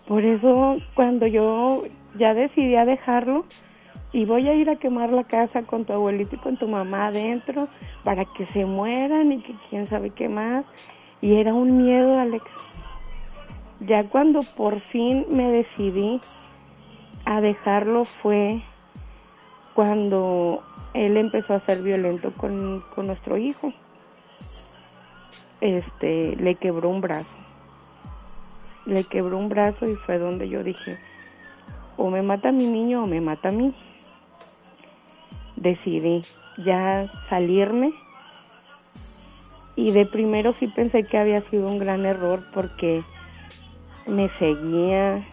[0.08, 1.84] por eso cuando yo
[2.18, 3.46] ya decidí a dejarlo
[4.14, 7.08] y voy a ir a quemar la casa con tu abuelito y con tu mamá
[7.08, 7.68] adentro
[8.04, 10.66] para que se mueran y que quién sabe qué más
[11.22, 12.46] y era un miedo, Alex.
[13.82, 16.20] Ya cuando por fin me decidí
[17.26, 18.62] a dejarlo fue
[19.74, 23.74] cuando él empezó a ser violento con, con nuestro hijo.
[25.62, 27.30] Este, le quebró un brazo.
[28.86, 30.98] Le quebró un brazo y fue donde yo dije,
[31.98, 33.74] o me mata mi niño o me mata a mí.
[35.56, 36.24] Decidí
[36.58, 37.94] ya salirme
[39.76, 43.04] y de primero sí pensé que había sido un gran error porque
[44.08, 45.26] me seguía,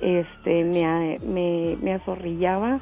[0.00, 2.80] este, me, me, me azorrillaba,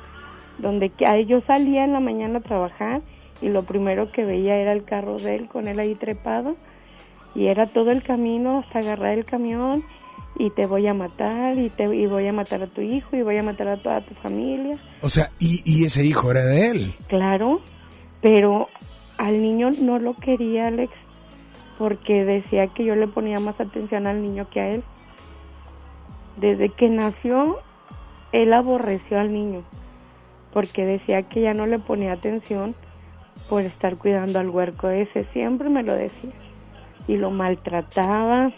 [0.58, 0.90] donde
[1.26, 3.02] yo salía en la mañana a trabajar
[3.40, 6.56] y lo primero que veía era el carro de él con él ahí trepado
[7.34, 9.84] y era todo el camino hasta agarrar el camión
[10.36, 13.22] y te voy a matar y te y voy a matar a tu hijo y
[13.22, 14.78] voy a matar a toda tu familia.
[15.02, 16.94] O sea, y, y ese hijo era de él.
[17.08, 17.60] Claro,
[18.22, 18.68] pero
[19.18, 20.92] al niño no lo quería Alex
[21.78, 24.84] porque decía que yo le ponía más atención al niño que a él.
[26.36, 27.58] Desde que nació,
[28.32, 29.64] él aborreció al niño
[30.52, 32.74] porque decía que ya no le ponía atención
[33.48, 35.26] por estar cuidando al huerco ese.
[35.32, 36.30] Siempre me lo decía
[37.06, 38.52] y lo maltrataba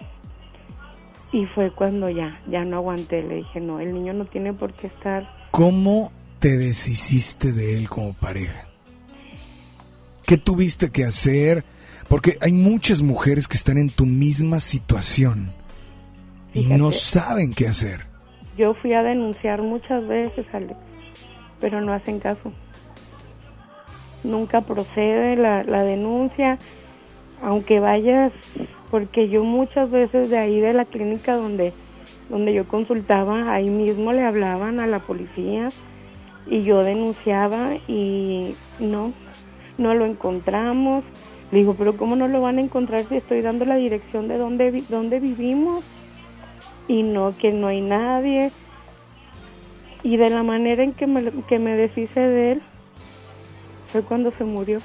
[1.33, 3.22] y fue cuando ya, ya no aguanté.
[3.22, 7.89] Le dije, no, el niño no tiene por qué estar ¿Cómo te deshiciste de él
[7.89, 8.68] como pareja?
[10.24, 11.64] ¿Qué tuviste que hacer?
[12.09, 15.53] Porque hay muchas mujeres que están en tu misma situación
[16.55, 18.07] y no saben qué hacer.
[18.57, 20.78] Yo fui a denunciar muchas veces, Alex,
[21.61, 22.53] pero no hacen caso.
[24.25, 26.59] Nunca procede la, la denuncia,
[27.43, 28.33] aunque vayas,
[28.91, 31.73] porque yo muchas veces de ahí de la clínica donde,
[32.29, 35.68] donde yo consultaba, ahí mismo le hablaban a la policía
[36.47, 39.12] y yo denunciaba y no,
[39.79, 41.05] no lo encontramos.
[41.51, 44.37] Le digo, pero ¿cómo no lo van a encontrar si estoy dando la dirección de
[44.39, 44.85] dónde, vi-
[45.21, 45.83] vivimos?
[46.89, 48.51] Y no, que no hay nadie.
[50.03, 52.62] Y de la manera en que me, que me deshice de él
[53.93, 54.78] fue cuando se murió.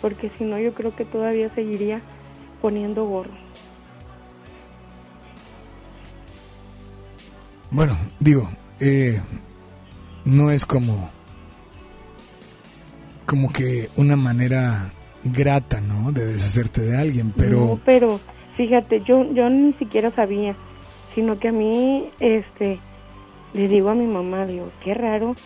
[0.00, 2.00] Porque si no, yo creo que todavía seguiría
[2.62, 3.30] poniendo gorro.
[7.70, 8.50] Bueno, digo,
[8.80, 9.20] eh,
[10.24, 11.10] no es como
[13.26, 14.90] como que una manera
[15.22, 16.10] grata, ¿no?
[16.10, 18.18] De deshacerte de alguien, pero No, pero
[18.56, 20.56] fíjate, yo yo ni siquiera sabía,
[21.14, 22.80] sino que a mí, este,
[23.52, 25.36] le digo a mi mamá, digo, qué raro,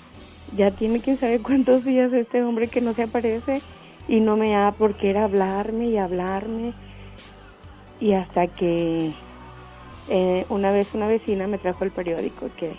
[0.52, 3.62] ya tiene quién sabe cuántos días este hombre que no se aparece
[4.08, 6.72] y no me da porque era hablarme y hablarme
[8.00, 9.12] y hasta que
[10.08, 12.72] eh, una vez una vecina me trajo el periódico que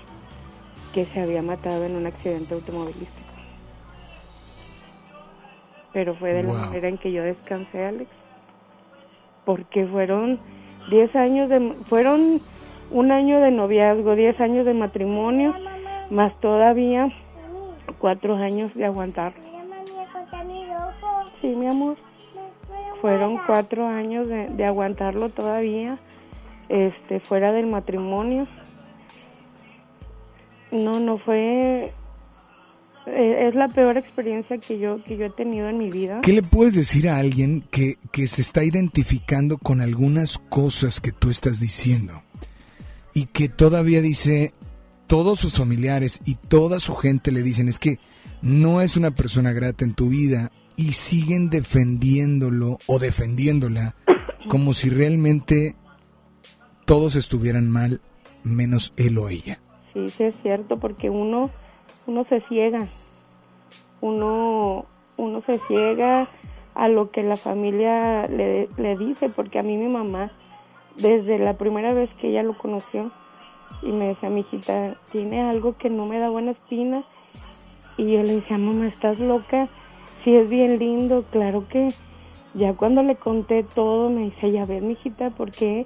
[0.94, 3.26] que se había matado en un accidente automovilístico.
[5.92, 6.54] Pero fue de Wow.
[6.54, 8.10] la manera en que yo descansé, Alex
[9.46, 10.40] porque fueron
[10.90, 12.42] 10 años de fueron
[12.92, 15.54] un año de noviazgo, 10 años de matrimonio,
[16.10, 17.10] más todavía
[18.06, 19.34] cuatro años de aguantar.
[21.42, 21.98] Sí, mi amor.
[23.02, 25.98] Fueron cuatro años de, de aguantarlo todavía,
[26.70, 28.48] este, fuera del matrimonio.
[30.72, 31.94] No, no fue.
[33.08, 36.22] eh, Es la peor experiencia que yo que yo he tenido en mi vida.
[36.22, 41.12] ¿qué le puedes decir a alguien que, que se está identificando con algunas cosas que
[41.12, 42.22] tú estás diciendo?
[43.16, 44.52] Y que todavía dice,
[45.08, 48.00] todos sus familiares y toda su gente le dicen, es que
[48.42, 53.96] no es una persona grata en tu vida y siguen defendiéndolo o defendiéndola
[54.50, 55.76] como si realmente
[56.86, 58.02] todos estuvieran mal
[58.44, 59.60] menos él o ella.
[59.94, 61.50] Sí, sí es cierto, porque uno,
[62.06, 62.88] uno se ciega,
[64.02, 64.86] uno,
[65.18, 66.30] uno se ciega
[66.76, 70.32] a lo que la familia le, le dice, porque a mí mi mamá,
[70.98, 73.12] desde la primera vez que ella lo conoció,
[73.86, 77.04] y me decía, mi hijita, tiene algo que no me da buena espina,
[77.98, 79.70] y yo le decía, mamá, ¿estás loca?
[80.24, 81.90] Sí, es bien lindo, claro que
[82.56, 85.86] ya cuando le conté todo, me dice, ya ves, mijita, ¿por qué?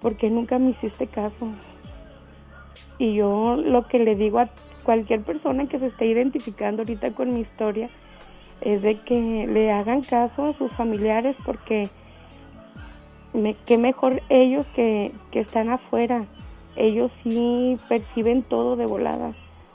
[0.00, 1.48] ¿Por qué nunca me hiciste caso?
[2.98, 4.48] Y yo lo que le digo a
[4.84, 7.90] cualquier persona que se esté identificando ahorita con mi historia
[8.60, 11.88] es de que le hagan caso a sus familiares porque
[13.32, 16.26] me, qué mejor ellos que, que están afuera.
[16.76, 19.32] Ellos sí perciben todo de volada.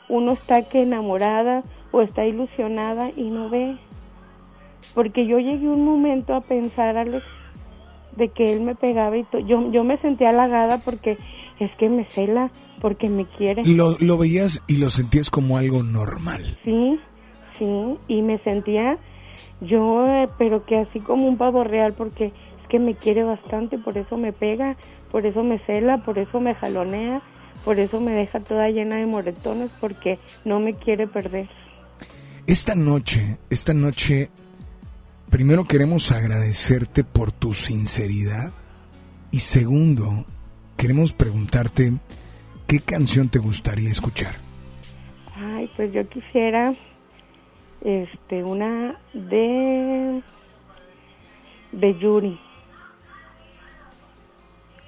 [0.10, 3.78] Uno está que enamorada o está ilusionada y no ve.
[4.94, 7.24] Porque yo llegué un momento a pensar, Alex,
[8.16, 11.18] de que él me pegaba y yo, yo me sentía halagada porque
[11.60, 13.64] es que me cela, porque me quiere.
[13.66, 16.58] Lo, lo veías y lo sentías como algo normal.
[16.64, 17.00] Sí,
[17.54, 18.98] sí, y me sentía
[19.62, 22.32] yo, eh, pero que así como un pavo real, porque
[22.70, 24.78] que me quiere bastante, por eso me pega,
[25.12, 27.22] por eso me cela, por eso me jalonea,
[27.66, 31.50] por eso me deja toda llena de moretones, porque no me quiere perder.
[32.48, 34.30] Esta noche, esta noche,
[35.30, 38.54] primero queremos agradecerte por tu sinceridad
[39.32, 40.26] y segundo,
[40.78, 41.94] queremos preguntarte
[42.66, 44.36] qué canción te gustaría escuchar.
[45.36, 46.74] Ay, pues yo quisiera,
[47.82, 50.22] este, una de,
[51.72, 52.40] de Yuri,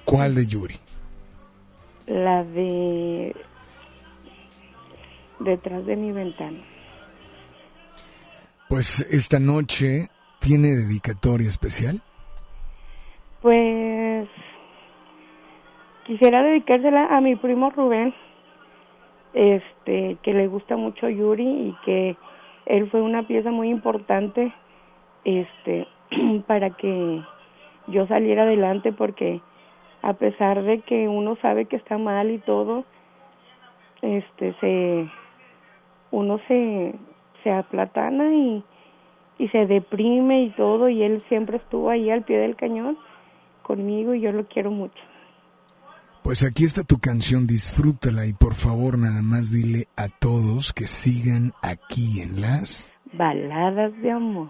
[0.04, 0.78] ¿Cuál de Yuri?
[2.06, 3.34] la de
[5.40, 6.58] detrás de mi ventana.
[8.68, 10.08] Pues esta noche
[10.40, 12.00] tiene dedicatoria especial.
[13.40, 14.28] Pues
[16.06, 18.14] quisiera dedicársela a mi primo Rubén,
[19.34, 22.16] este, que le gusta mucho Yuri y que
[22.66, 24.54] él fue una pieza muy importante,
[25.24, 25.86] este,
[26.46, 27.22] para que
[27.88, 29.40] yo saliera adelante porque
[30.02, 32.84] a pesar de que uno sabe que está mal y todo,
[34.02, 35.08] este, se,
[36.10, 36.94] uno se,
[37.42, 38.64] se aplatana y,
[39.38, 42.98] y se deprime y todo y él siempre estuvo ahí al pie del cañón
[43.62, 45.00] conmigo y yo lo quiero mucho.
[46.22, 50.86] Pues aquí está tu canción, disfrútala y por favor nada más dile a todos que
[50.86, 52.92] sigan aquí en las...
[53.12, 54.48] Baladas de amor.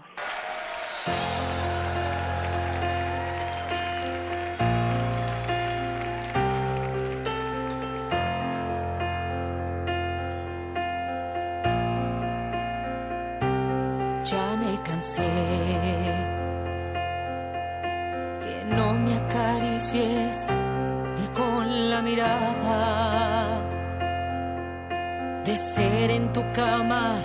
[25.53, 27.15] De ser en tu cama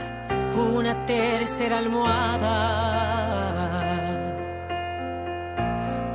[0.55, 2.57] una tercera almohada.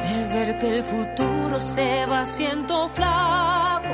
[0.03, 3.93] De ver que el futuro se va haciendo flaco.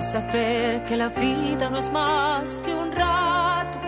[0.00, 3.78] Y saber que la vida no es más que un rato.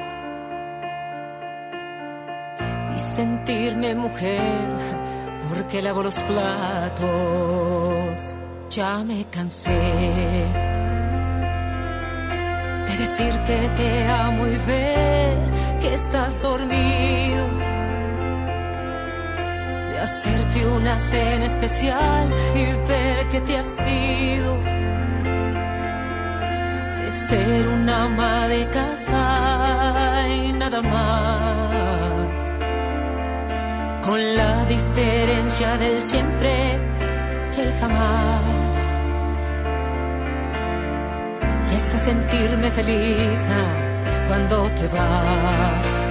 [2.95, 4.69] Y sentirme mujer
[5.49, 7.09] porque lavo los platos.
[8.71, 10.78] Ya me cansé de
[12.99, 15.39] decir que te amo y ver
[15.81, 17.47] que estás dormido.
[19.91, 24.59] De hacerte una cena especial y ver que te has ido.
[27.03, 32.29] De ser una ama de casa y nada más.
[34.05, 36.81] Con la diferencia del siempre
[37.57, 38.58] y el jamás.
[42.09, 46.08] Sentirme feliz ah, cuando te vas.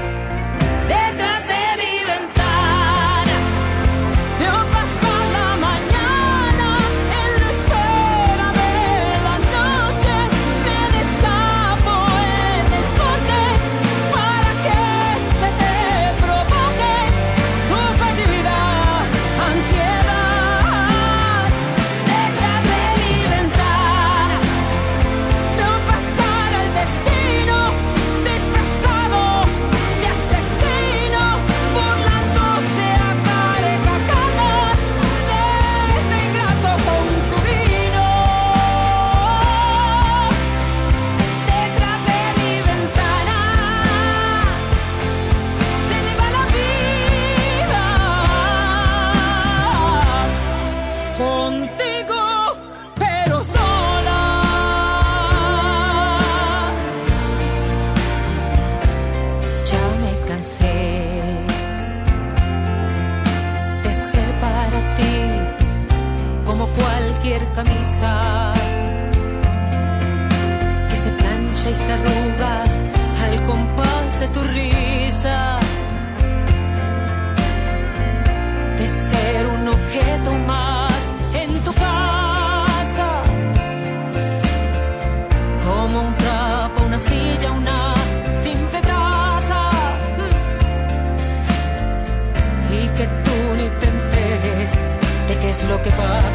[95.68, 96.27] Lo que pasa.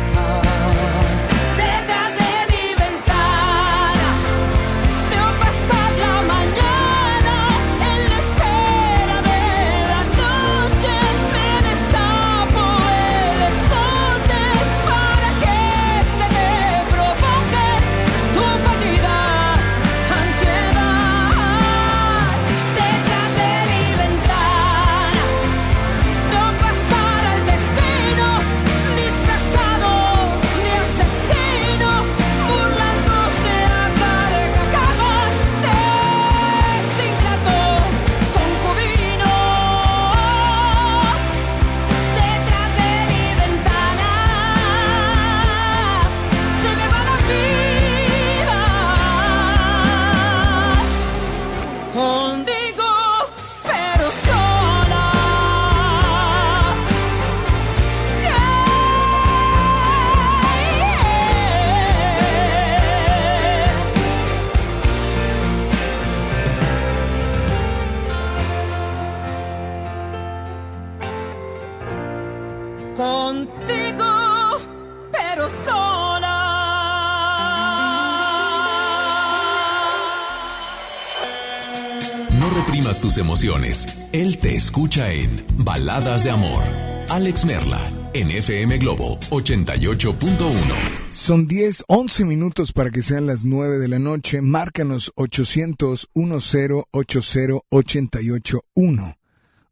[82.52, 83.86] Reprimas tus emociones.
[84.12, 86.62] Él te escucha en Baladas de Amor.
[87.08, 87.80] Alex Merla,
[88.14, 91.02] en FM Globo 88.1.
[91.12, 94.40] Son 10, 11 minutos para que sean las 9 de la noche.
[94.40, 99.16] Márcanos 800 10 80 881.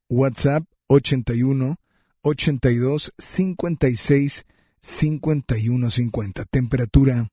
[0.09, 1.77] WhatsApp 81
[2.23, 4.47] 82 56
[4.81, 6.45] 51 50.
[6.45, 7.29] Temperatura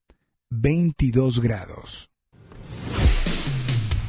[0.49, 2.09] 22 grados.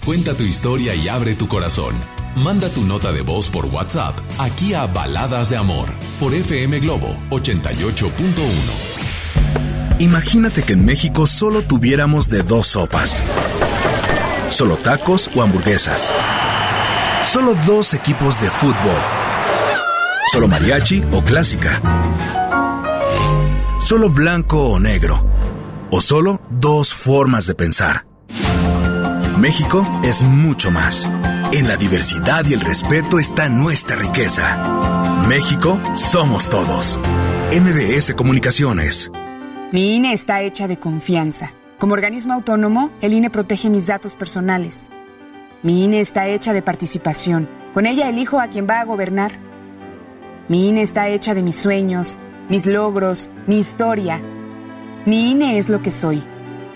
[0.09, 1.94] Cuenta tu historia y abre tu corazón.
[2.34, 7.14] Manda tu nota de voz por WhatsApp aquí a Baladas de Amor por FM Globo
[7.28, 8.09] 88.1.
[9.98, 13.22] Imagínate que en México solo tuviéramos de dos sopas.
[14.48, 16.11] Solo tacos o hamburguesas.
[17.22, 19.02] Solo dos equipos de fútbol.
[20.32, 21.82] Solo mariachi o clásica.
[23.84, 25.22] Solo blanco o negro.
[25.90, 28.07] O solo dos formas de pensar.
[29.39, 31.09] México es mucho más.
[31.53, 35.24] En la diversidad y el respeto está nuestra riqueza.
[35.28, 36.99] México somos todos.
[37.53, 39.12] MBS Comunicaciones.
[39.70, 41.53] Mi INE está hecha de confianza.
[41.78, 44.91] Como organismo autónomo, el INE protege mis datos personales.
[45.62, 47.49] Mi INE está hecha de participación.
[47.74, 49.39] Con ella elijo a quien va a gobernar.
[50.49, 52.18] Mi INE está hecha de mis sueños,
[52.49, 54.20] mis logros, mi historia.
[55.07, 56.24] Mi INE es lo que soy.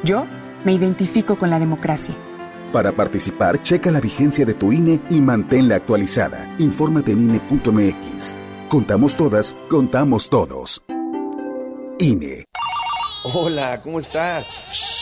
[0.05, 0.27] Yo
[0.65, 2.15] me identifico con la democracia.
[2.73, 6.55] Para participar, checa la vigencia de tu INE y manténla actualizada.
[6.59, 8.35] Infórmate en INE.mx.
[8.69, 10.83] Contamos todas, contamos todos.
[11.99, 12.47] INE.
[13.25, 15.02] Hola, ¿cómo estás?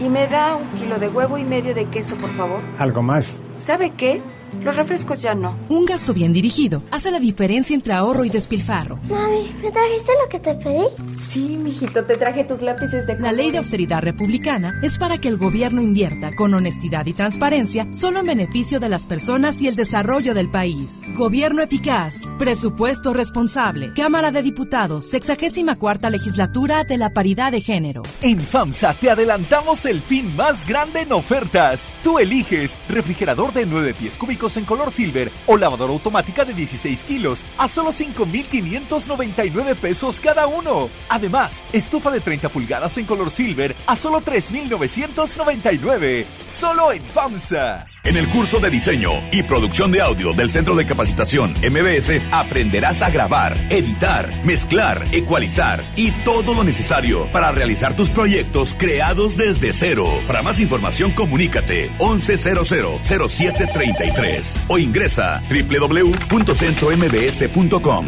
[0.00, 2.60] Y me da un kilo de huevo y medio de queso, por favor.
[2.78, 3.42] ¿Algo más?
[3.58, 4.22] ¿Sabe qué?
[4.62, 5.56] Los refrescos ya no.
[5.68, 8.98] Un gasto bien dirigido hace la diferencia entre ahorro y despilfarro.
[9.08, 10.86] Mami, ¿me trajiste lo que te pedí?
[11.30, 15.28] Sí, mijito, te traje tus lápices de La ley de austeridad republicana es para que
[15.28, 19.76] el gobierno invierta con honestidad y transparencia solo en beneficio de las personas y el
[19.76, 21.02] desarrollo del país.
[21.14, 28.02] Gobierno eficaz, presupuesto responsable, Cámara de Diputados, 64 legislatura de la paridad de género.
[28.22, 31.86] En FAMSA te adelantamos el fin más grande en ofertas.
[32.02, 37.02] Tú eliges refrigerador de 9 pies cúbicos en color silver o lavadora automática de 16
[37.02, 40.88] kilos a solo 5,599 pesos cada uno.
[41.10, 46.26] Además, estufa de 30 pulgadas en color silver a solo 3,999.
[46.48, 47.89] Solo en FAMSA.
[48.04, 53.02] En el curso de diseño y producción de audio del Centro de Capacitación MBS aprenderás
[53.02, 59.74] a grabar, editar, mezclar, ecualizar y todo lo necesario para realizar tus proyectos creados desde
[59.74, 60.06] cero.
[60.26, 68.06] Para más información comunícate 11000733 o ingresa www.centrombs.com.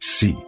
[0.00, 0.36] Sí.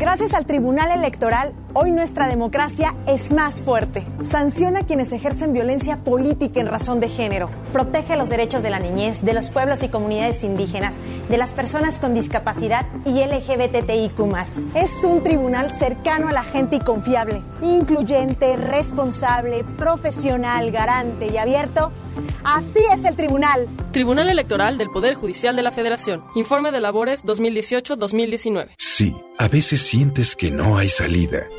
[0.00, 4.04] Gracias al Tribunal Electoral, hoy nuestra democracia es más fuerte.
[4.24, 7.50] Sanciona a quienes ejercen violencia política en razón de género.
[7.72, 10.94] Protege los derechos de la niñez, de los pueblos y comunidades indígenas,
[11.28, 14.20] de las personas con discapacidad y LGBTIQ.
[14.74, 21.92] Es un tribunal cercano a la gente y confiable, incluyente, responsable, profesional, garante y abierto.
[22.44, 23.66] Así es el tribunal.
[23.92, 26.24] Tribunal Electoral del Poder Judicial de la Federación.
[26.34, 28.68] Informe de labores 2018-2019.
[28.78, 31.46] Sí, a veces sientes que no hay salida.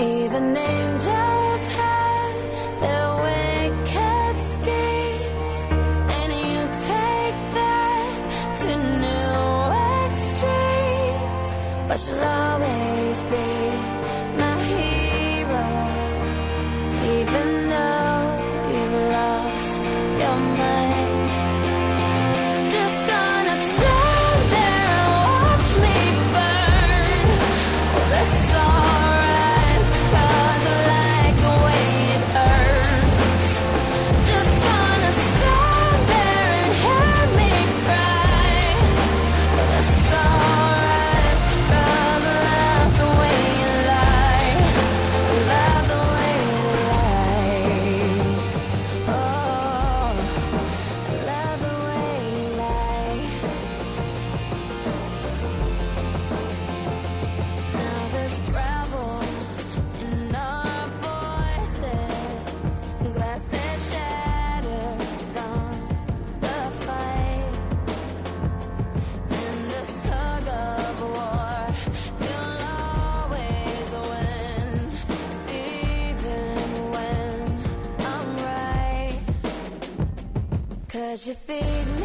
[0.00, 2.36] Even angels have
[2.80, 5.56] their wicked schemes,
[6.18, 8.12] and you take that
[8.60, 8.70] to
[9.04, 9.40] new
[10.08, 11.48] extremes.
[11.86, 12.89] But you'll always
[81.20, 81.99] such a figment.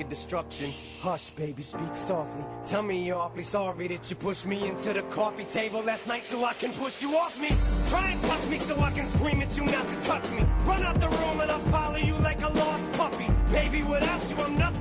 [0.00, 0.70] Of destruction.
[1.00, 2.44] Hush, baby, speak softly.
[2.66, 6.22] Tell me you're awfully sorry that you pushed me into the coffee table last night
[6.22, 7.48] so I can push you off me.
[7.88, 10.42] Try and touch me so I can scream at you not to touch me.
[10.64, 13.26] Run out the room and I'll follow you like a lost puppy.
[13.50, 14.75] Baby, without you, I'm nothing.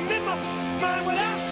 [0.00, 0.22] It,
[0.80, 1.51] cause with you I'm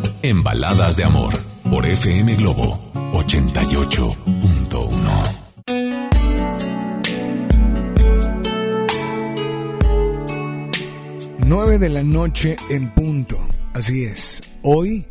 [0.23, 1.33] en Baladas de Amor
[1.69, 2.79] por FM Globo
[3.13, 5.37] 88.1.
[11.45, 13.37] 9 de la noche en punto.
[13.73, 14.41] Así es.
[14.63, 15.07] Hoy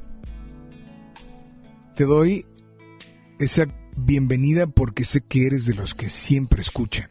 [1.97, 2.47] te doy
[3.39, 7.11] esa bienvenida porque sé que eres de los que siempre escuchan.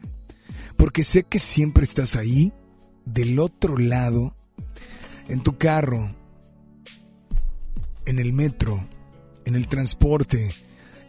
[0.76, 2.54] Porque sé que siempre estás ahí,
[3.04, 4.34] del otro lado,
[5.28, 6.14] en tu carro,
[8.10, 8.84] en el metro,
[9.44, 10.50] en el transporte,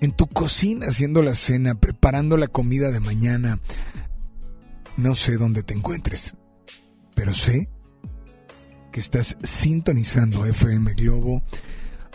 [0.02, 3.60] en tu cocina haciendo la cena, preparando la comida de mañana.
[4.98, 6.36] No sé dónde te encuentres,
[7.16, 7.70] pero sé
[8.92, 11.44] que estás sintonizando FM Globo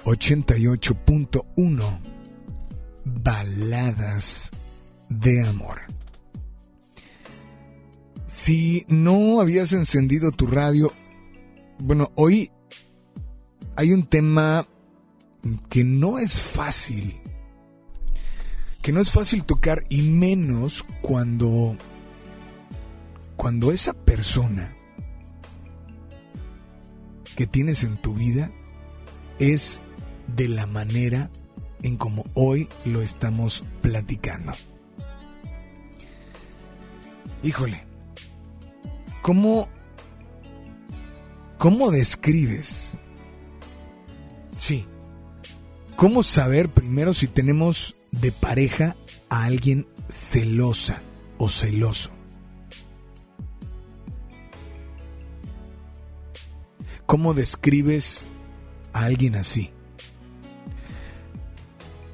[0.05, 2.01] 88.1
[3.05, 4.51] Baladas
[5.09, 5.81] de Amor.
[8.27, 10.93] Si no habías encendido tu radio,
[11.79, 12.53] bueno, hoy
[13.75, 14.65] hay un tema
[15.69, 17.21] que no es fácil,
[18.83, 21.77] que no es fácil tocar y menos cuando,
[23.37, 24.77] cuando esa persona
[27.37, 28.51] que tienes en tu vida
[29.39, 29.83] es
[30.27, 31.31] de la manera
[31.83, 34.53] en como hoy lo estamos platicando.
[37.43, 37.85] Híjole,
[39.23, 39.69] ¿cómo,
[41.59, 42.95] cómo describes?
[45.97, 48.97] ¿Cómo saber primero si tenemos de pareja
[49.29, 51.03] a alguien celosa
[51.39, 52.11] o celoso?
[57.07, 58.29] ¿Cómo describes
[58.93, 59.71] a alguien así?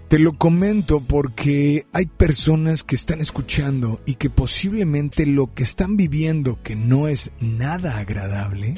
[0.09, 5.97] Te lo comento porque hay personas que están escuchando y que posiblemente lo que están
[5.97, 8.75] viviendo, que no es nada agradable,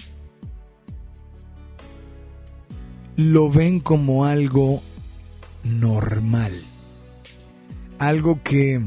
[3.16, 4.80] lo ven como algo
[5.65, 6.53] normal.
[7.99, 8.83] Algo que,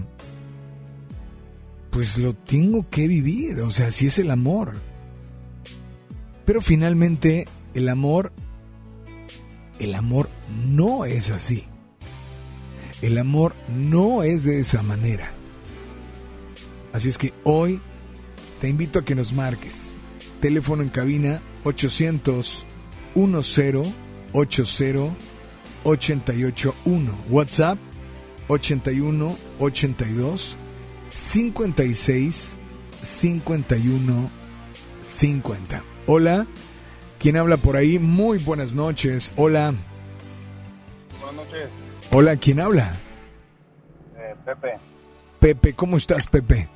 [1.90, 4.80] pues lo tengo que vivir, o sea, así es el amor.
[6.46, 8.32] Pero finalmente el amor,
[9.80, 10.30] el amor
[10.66, 11.66] no es así.
[13.02, 15.30] El amor no es de esa manera.
[16.94, 17.80] Así es que hoy
[18.62, 19.96] te invito a que nos marques.
[20.42, 22.66] Teléfono en cabina 800
[23.14, 23.94] 10
[24.34, 25.27] 80
[25.84, 27.14] 881.
[27.30, 27.78] WhatsApp
[28.48, 30.58] 81 82
[31.10, 32.58] 56
[33.02, 34.30] 51
[35.02, 35.84] 50.
[36.06, 36.46] Hola,
[37.20, 38.00] ¿quién habla por ahí?
[38.00, 39.34] Muy buenas noches.
[39.36, 39.74] Hola.
[41.20, 41.70] Buenas noches.
[42.12, 42.94] Hola, ¿quién habla?
[44.18, 44.74] Eh, Pepe.
[45.40, 46.68] Pepe, ¿cómo estás, Pepe?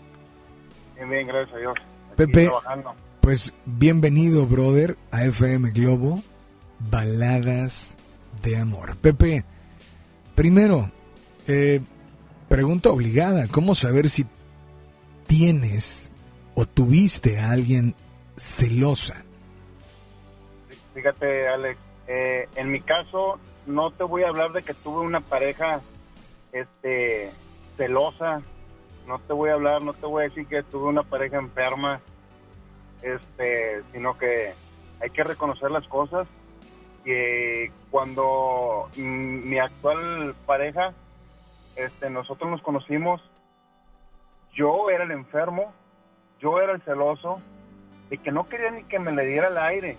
[0.96, 1.74] Bien, bien, gracias a Dios.
[1.78, 2.94] Aquí Pepe, trabajando.
[3.22, 6.22] pues bienvenido, brother, a FM Globo,
[6.80, 7.98] Baladas
[8.42, 8.96] de Amor.
[8.98, 9.44] Pepe,
[10.36, 10.92] primero,
[11.48, 11.82] eh,
[12.50, 14.26] pregunta obligada, ¿cómo saber si
[15.28, 16.12] tienes
[16.56, 17.96] o tuviste a alguien
[18.38, 19.24] celosa?
[20.94, 25.22] Fíjate, Alex, eh, en mi caso no te voy a hablar de que tuve una
[25.22, 25.82] pareja
[26.52, 27.32] este
[27.78, 28.42] celosa,
[29.08, 32.02] no te voy a hablar, no te voy a decir que tuve una pareja enferma,
[33.02, 34.54] este, sino que
[35.00, 36.28] hay que reconocer las cosas
[37.04, 40.94] que cuando mm, mi actual pareja
[41.76, 43.22] este nosotros nos conocimos
[44.54, 45.74] yo era el enfermo,
[46.40, 47.42] yo era el celoso,
[48.10, 49.98] de que no quería ni que me le diera el aire.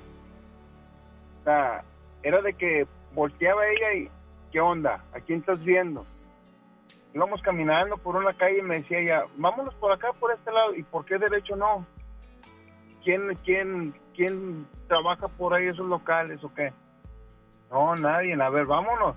[1.40, 1.82] O sea,
[2.22, 4.10] era de que volteaba ella y,
[4.50, 5.02] ¿qué onda?
[5.14, 6.04] ¿A quién estás viendo?
[7.14, 10.74] Íbamos caminando por una calle y me decía ella, vámonos por acá, por este lado.
[10.74, 11.86] ¿Y por qué derecho no?
[13.02, 16.72] ¿Quién, quién, quién trabaja por ahí esos locales o qué?
[17.72, 18.34] No, nadie.
[18.34, 19.16] A ver, vámonos.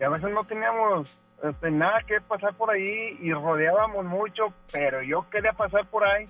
[0.00, 5.02] Y a veces no teníamos este, nada que pasar por ahí y rodeábamos mucho, pero
[5.02, 6.26] yo quería pasar por ahí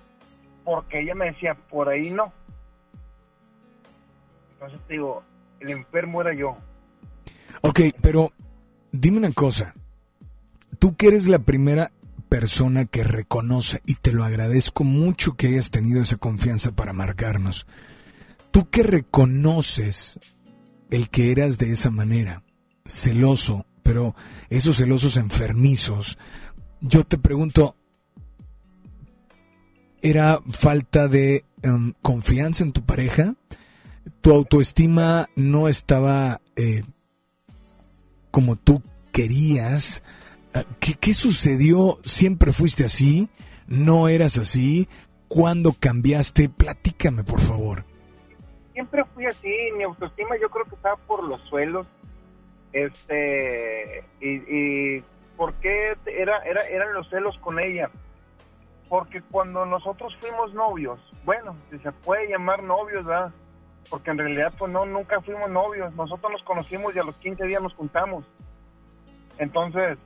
[0.63, 2.31] porque ella me decía, por ahí no.
[4.53, 5.23] Entonces te digo,
[5.59, 6.55] el enfermo era yo.
[7.61, 8.31] Ok, pero
[8.91, 9.73] dime una cosa.
[10.79, 11.91] Tú que eres la primera
[12.29, 17.67] persona que reconoce, y te lo agradezco mucho que hayas tenido esa confianza para marcarnos.
[18.51, 20.19] Tú que reconoces
[20.93, 22.43] el que eras de esa manera,
[22.85, 24.13] celoso, pero
[24.51, 26.19] esos celosos enfermizos,
[26.81, 27.75] yo te pregunto,
[30.03, 33.33] ¿era falta de em, confianza en tu pareja?
[34.21, 36.83] ¿Tu autoestima no estaba eh,
[38.29, 40.03] como tú querías?
[40.53, 41.97] Ah, ¿Qué, ¿Qué sucedió?
[42.05, 43.29] ¿Siempre fuiste así?
[43.65, 44.87] ¿No eras así?
[45.27, 46.49] ¿Cuándo cambiaste?
[46.49, 47.92] Platícame, por favor.
[49.23, 51.87] Fui así, mi autoestima yo creo que estaba por los suelos.
[52.73, 55.03] Este, y, y
[55.37, 57.89] ¿por qué era, era, eran los celos con ella?
[58.89, 63.31] Porque cuando nosotros fuimos novios, bueno, si se puede llamar novios, ¿verdad?
[63.89, 65.95] Porque en realidad, pues no, nunca fuimos novios.
[65.95, 68.25] Nosotros nos conocimos y a los 15 días nos juntamos.
[69.37, 69.99] Entonces,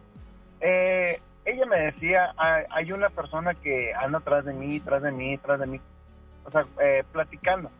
[0.59, 5.11] eh, ella me decía, hay, hay una persona que anda atrás de mí, atrás de
[5.11, 5.81] mí, atrás de mí.
[6.45, 7.71] O sea, eh, platicando.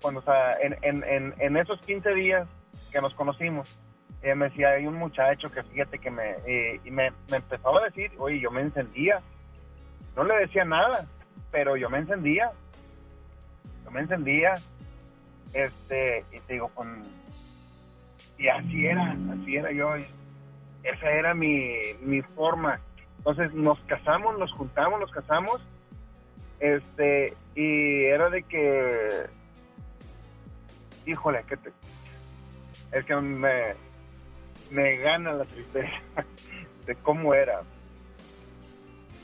[0.00, 2.48] Cuando, o sea, en, en, en, esos 15 días
[2.92, 3.76] que nos conocimos,
[4.22, 6.34] ella me decía, hay un muchacho que fíjate que me...
[6.46, 9.20] eh, y me, me empezaba a decir, oye, yo me encendía.
[10.16, 11.06] No le decía nada,
[11.50, 12.52] pero yo me encendía.
[13.84, 14.54] Yo me encendía.
[15.52, 17.02] Este, y te digo, con...
[18.38, 19.94] Y así era, así era yo.
[20.82, 22.80] esa era mi, mi forma.
[23.18, 25.60] Entonces nos casamos, nos juntamos, nos casamos.
[26.60, 29.26] Este, y era de que,
[31.06, 31.72] híjole, que te,
[32.92, 33.74] es que me,
[34.70, 35.90] me gana la tristeza
[36.86, 37.62] de cómo era.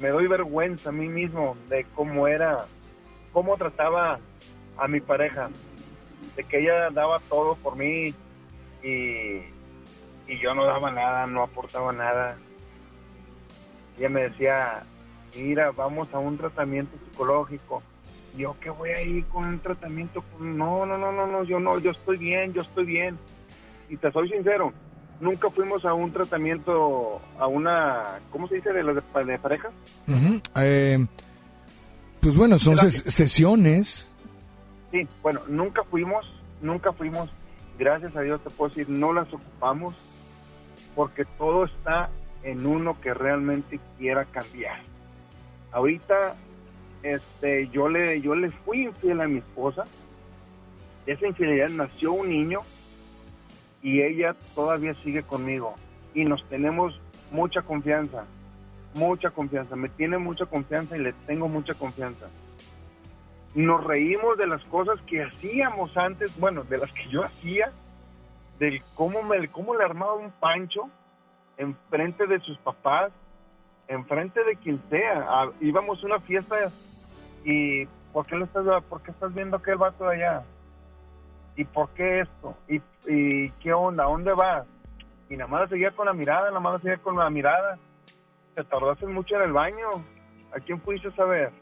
[0.01, 2.65] Me doy vergüenza a mí mismo de cómo era,
[3.33, 4.19] cómo trataba
[4.79, 5.51] a mi pareja.
[6.37, 8.15] de que ella daba todo por mí
[8.83, 9.43] y,
[10.27, 12.37] y yo no daba nada, no aportaba nada.
[13.99, 14.83] Ella me decía,
[15.37, 17.83] mira, vamos a un tratamiento psicológico.
[18.37, 21.79] Yo que voy a ir con un tratamiento, no, no, no, no, no, yo no,
[21.79, 23.19] yo estoy bien, yo estoy bien.
[23.89, 24.73] Y te soy sincero,
[25.21, 28.73] nunca fuimos a un tratamiento, a una, ¿cómo se dice?
[28.73, 29.69] De, las de, de pareja.
[30.57, 31.05] Eh,
[32.21, 34.09] pues bueno, son ses- sesiones.
[34.93, 36.25] Sí, bueno, nunca fuimos,
[36.63, 37.31] nunca fuimos.
[37.79, 39.95] Gracias a Dios te puedo decir, no las ocupamos
[40.95, 42.11] porque todo está
[42.43, 44.81] en uno que realmente quiera cambiar.
[45.73, 46.35] Ahorita,
[47.03, 49.85] este, yo le, yo le fui infiel a mi esposa.
[51.07, 52.61] Esa infidelidad nació un niño
[53.83, 55.75] y ella todavía sigue conmigo
[56.15, 58.25] y nos tenemos mucha confianza,
[58.95, 59.77] mucha confianza.
[59.77, 62.29] Me tiene mucha confianza y le tengo mucha confianza
[63.55, 67.73] nos reímos de las cosas que hacíamos antes, bueno, de las que yo hacía,
[68.59, 70.89] del cómo me cómo le armaba un pancho
[71.57, 73.11] enfrente de sus papás,
[73.89, 75.27] enfrente de quien sea.
[75.29, 76.71] Ah, íbamos a una fiesta
[77.45, 80.43] y ¿por qué lo estás por qué estás viendo aquel vato de allá?
[81.57, 82.57] ¿Y por qué esto?
[82.69, 84.05] ¿Y, y qué onda?
[84.05, 84.67] ¿A dónde vas?
[85.29, 87.79] Y nada más seguía con la mirada, nada más seguía con la mirada.
[88.55, 89.87] Te tardaste mucho en el baño.
[90.57, 91.53] ¿A quién fuiste a ver?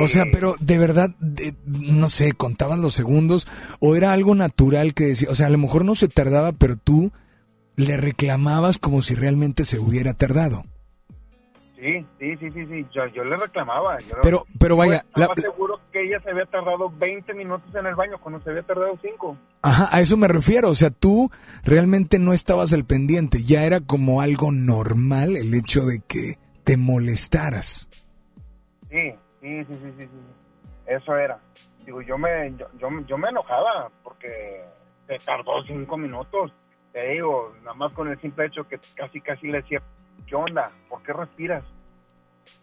[0.00, 3.46] O sea, pero de verdad, de- no sé, contaban los segundos
[3.78, 6.76] o era algo natural que decía, o sea, a lo mejor no se tardaba, pero
[6.76, 7.12] tú
[7.76, 10.64] le reclamabas como si realmente se hubiera tardado.
[11.76, 12.86] Sí, sí, sí, sí, sí.
[12.90, 13.98] Yo, yo le reclamaba.
[13.98, 17.74] Yo Pero- pero vaya, Yo la- estaba seguro que ella se había tardado 20 minutos
[17.74, 19.36] en el baño cuando se había tardado 5.
[19.62, 21.30] Ajá, a eso me refiero, o sea, tú
[21.64, 26.78] realmente no estabas al pendiente, ya era como algo normal el hecho de que te
[26.78, 27.88] molestaras.
[28.90, 29.12] Sí,
[29.42, 30.10] sí, sí, sí, sí, sí.
[30.86, 31.38] Eso era.
[31.84, 34.28] Digo, yo me, yo, yo, yo me enojaba porque
[35.06, 36.52] se tardó 5 minutos.
[36.92, 39.82] Te digo, nada más con el simple hecho que casi, casi le decía,
[40.26, 40.70] ¿qué onda?
[40.88, 41.64] ¿Por qué respiras?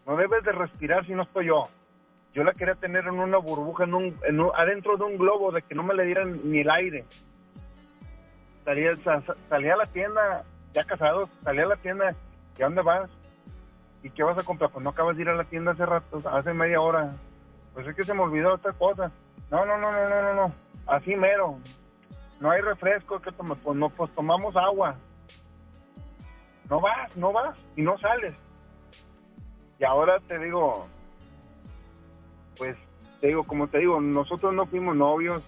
[0.05, 1.63] No debes de respirar si no estoy yo.
[2.34, 5.51] Yo la quería tener en una burbuja, en un, en un- adentro de un globo,
[5.51, 7.05] de que no me le dieran ni el aire.
[8.65, 10.43] Salía, sa- sa- salía a la tienda,
[10.73, 12.15] ya casados, salía a la tienda,
[12.57, 13.09] ¿y a dónde vas?
[14.01, 14.71] ¿Y qué vas a comprar?
[14.71, 17.11] Pues no acabas de ir a la tienda hace rato, hace media hora.
[17.73, 19.11] Pues es que se me olvidó otra cosa.
[19.51, 20.53] No, no, no, no, no, no, no.
[20.88, 21.57] Así mero.
[22.39, 24.95] No hay refresco que pues no, pues tomamos agua.
[26.69, 28.35] No vas, no vas y no sales.
[29.80, 30.88] Y ahora te digo,
[32.57, 32.77] pues
[33.19, 35.44] te digo, como te digo, nosotros no fuimos novios.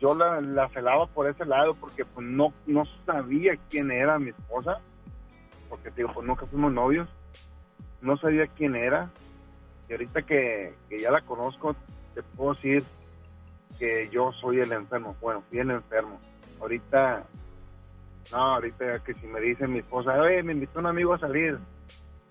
[0.00, 4.30] Yo la, la celaba por ese lado porque pues no, no sabía quién era mi
[4.30, 4.80] esposa.
[5.68, 7.08] Porque te digo, pues nunca fuimos novios.
[8.00, 9.10] No sabía quién era.
[9.88, 11.74] Y ahorita que ya la conozco,
[12.14, 12.84] te puedo decir
[13.78, 15.16] que yo soy el enfermo.
[15.20, 16.20] Bueno, fui el enfermo.
[16.60, 17.24] Ahorita,
[18.32, 21.58] no, ahorita que si me dice mi esposa, oye, me invitó un amigo a salir,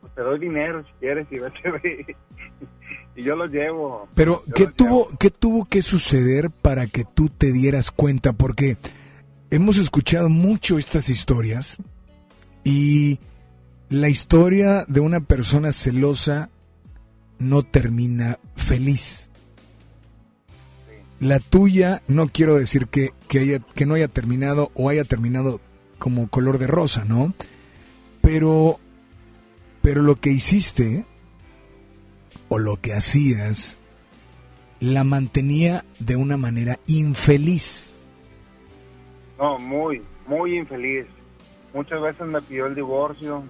[0.01, 2.15] pues te doy dinero si quieres y vete, ve".
[3.15, 4.07] y yo lo llevo.
[4.15, 8.33] Pero, ¿qué tuvo, ¿qué tuvo que suceder para que tú te dieras cuenta?
[8.33, 8.77] Porque
[9.49, 11.77] hemos escuchado mucho estas historias
[12.63, 13.19] y
[13.89, 16.49] la historia de una persona celosa
[17.39, 19.29] no termina feliz.
[21.19, 25.59] La tuya, no quiero decir que, que, haya- que no haya terminado o haya terminado
[25.99, 27.33] como color de rosa, ¿no?
[28.21, 28.79] Pero,
[29.81, 31.05] pero lo que hiciste
[32.47, 33.77] o lo que hacías
[34.79, 38.07] la mantenía de una manera infeliz.
[39.37, 41.05] No, muy, muy infeliz.
[41.73, 43.43] Muchas veces me pidió el divorcio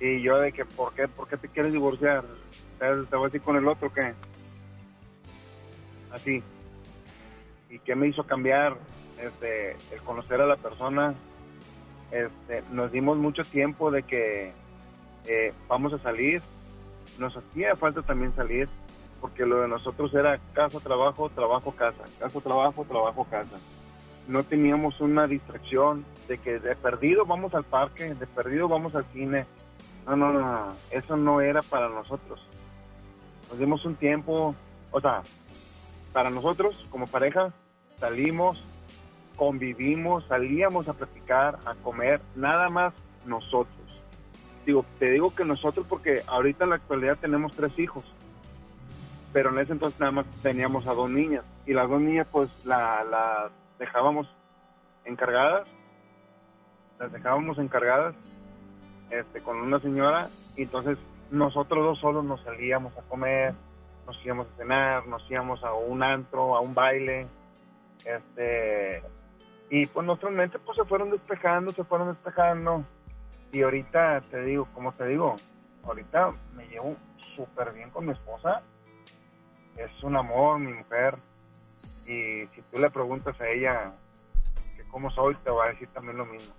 [0.00, 2.24] y yo de que, ¿por qué, por qué te quieres divorciar?
[2.78, 4.12] ¿Te vas a ir con el otro qué?
[6.12, 6.42] Así.
[7.70, 8.76] ¿Y qué me hizo cambiar?
[9.20, 11.14] Este, el conocer a la persona.
[12.10, 14.52] Este, nos dimos mucho tiempo de que
[15.26, 16.42] eh, vamos a salir.
[17.18, 18.68] Nos hacía falta también salir
[19.20, 22.04] porque lo de nosotros era casa, trabajo, trabajo, casa.
[22.18, 23.58] Casa, trabajo, trabajo, casa
[24.28, 29.04] no teníamos una distracción de que de perdido vamos al parque, de perdido vamos al
[29.12, 29.46] cine.
[30.06, 32.40] No, no, no, no, eso no era para nosotros.
[33.48, 34.54] Nos dimos un tiempo,
[34.90, 35.22] o sea,
[36.12, 37.52] para nosotros como pareja
[37.98, 38.62] salimos,
[39.36, 42.94] convivimos, salíamos a platicar, a comer, nada más
[43.24, 43.76] nosotros.
[44.64, 48.04] Digo, te digo que nosotros porque ahorita en la actualidad tenemos tres hijos,
[49.32, 52.50] pero en ese entonces nada más teníamos a dos niñas y las dos niñas pues
[52.64, 54.28] la, la dejábamos
[55.04, 55.68] encargadas,
[56.98, 58.14] las dejábamos encargadas
[59.10, 60.98] este, con una señora y entonces
[61.30, 63.54] nosotros dos solos nos salíamos a comer,
[64.06, 67.26] nos íbamos a cenar, nos íbamos a un antro, a un baile
[68.04, 69.02] Este,
[69.70, 72.84] y pues nuestras mentes pues se fueron despejando, se fueron despejando.
[73.52, 75.36] Y ahorita te digo, como te digo,
[75.84, 78.62] ahorita me llevo súper bien con mi esposa.
[79.76, 81.16] Es un amor, mi mujer.
[82.04, 83.92] Y si tú le preguntas a ella
[84.76, 86.54] que cómo soy, te va a decir también lo mismo.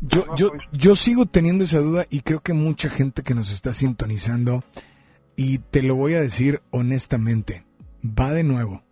[0.00, 3.72] Yo, yo, yo sigo teniendo esa duda y creo que mucha gente que nos está
[3.72, 4.62] sintonizando,
[5.36, 7.64] y te lo voy a decir honestamente,
[8.04, 8.82] va de nuevo.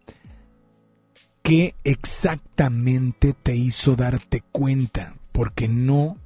[1.42, 5.14] ¿Qué exactamente te hizo darte cuenta?
[5.32, 6.16] Porque no,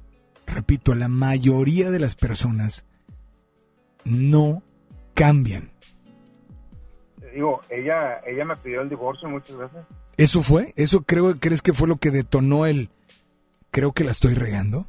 [0.45, 2.85] repito, la mayoría de las personas
[4.05, 4.61] no
[5.15, 5.71] cambian.
[7.33, 9.85] Digo, ella, ella me pidió el divorcio muchas veces.
[10.17, 10.73] ¿Eso fue?
[10.75, 12.89] ¿Eso creo, crees que fue lo que detonó el
[13.71, 14.85] creo que la estoy regando?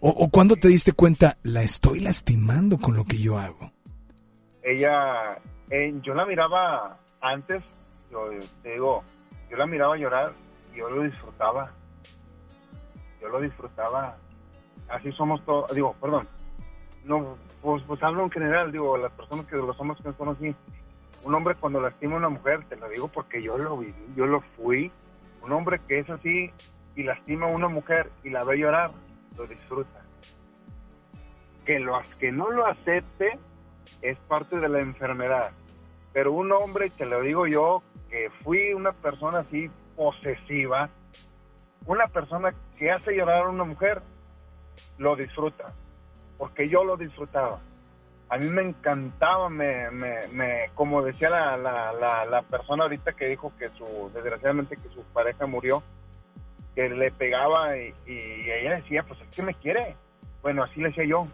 [0.00, 3.72] ¿O, o cuando te diste cuenta, la estoy lastimando con lo que yo hago?
[4.62, 5.38] Ella,
[5.70, 7.62] eh, yo la miraba antes,
[8.10, 8.28] yo
[8.62, 9.02] te digo,
[9.50, 10.32] yo la miraba llorar
[10.72, 11.72] y yo lo disfrutaba.
[13.20, 14.16] Yo lo disfrutaba.
[14.88, 16.28] Así somos todos, digo, perdón.
[17.04, 20.54] No, pues, pues hablo en general, digo, las personas que los hombres que son así.
[21.24, 24.26] Un hombre cuando lastima a una mujer, te lo digo porque yo lo viví, yo
[24.26, 24.92] lo fui.
[25.42, 26.52] Un hombre que es así
[26.94, 28.90] y lastima a una mujer y la ve llorar,
[29.36, 30.02] lo disfruta.
[31.64, 33.38] Que, lo, que no lo acepte
[34.02, 35.50] es parte de la enfermedad.
[36.12, 40.88] Pero un hombre, te lo digo yo, que fui una persona así posesiva,
[41.86, 44.02] una persona que hace llorar a una mujer,
[44.98, 45.72] lo disfruta,
[46.36, 47.60] porque yo lo disfrutaba.
[48.30, 53.14] A mí me encantaba, me, me, me como decía la, la, la, la, persona ahorita
[53.14, 55.82] que dijo que su, desgraciadamente que su pareja murió,
[56.74, 59.96] que le pegaba y, y ella decía, pues es que me quiere.
[60.42, 61.26] Bueno, así le decía yo.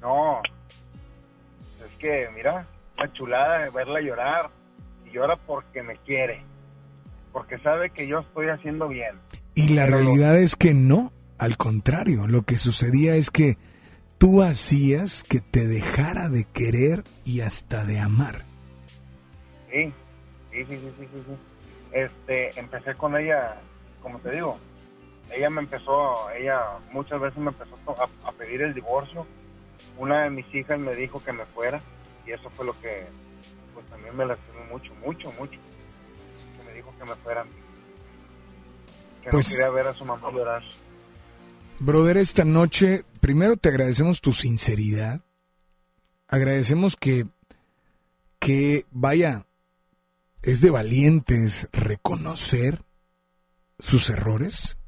[0.00, 0.42] No,
[1.78, 2.66] es que mira,
[2.98, 4.50] una chulada verla llorar
[5.12, 6.44] llora porque me quiere,
[7.32, 9.20] porque sabe que yo estoy haciendo bien.
[9.54, 13.56] Y la Pero realidad es que no, al contrario, lo que sucedía es que
[14.18, 18.44] tú hacías que te dejara de querer y hasta de amar.
[19.70, 19.92] Sí,
[20.50, 21.36] sí, sí, sí, sí, sí, sí.
[21.92, 23.60] Este, empecé con ella,
[24.00, 24.58] como te digo,
[25.34, 26.60] ella me empezó, ella
[26.92, 29.26] muchas veces me empezó a, a pedir el divorcio.
[29.98, 31.80] Una de mis hijas me dijo que me fuera
[32.26, 33.06] y eso fue lo que,
[33.82, 35.58] pues también me lastimó mucho, mucho, mucho.
[36.56, 37.44] Que me dijo que me fuera.
[39.22, 40.62] Que Pues- no quería ver a su mamá llorar.
[41.78, 45.20] Brother, esta noche, primero te agradecemos tu sinceridad.
[46.28, 47.26] Agradecemos que,
[48.38, 49.46] que, vaya,
[50.42, 52.82] es de valientes reconocer
[53.78, 54.78] sus errores.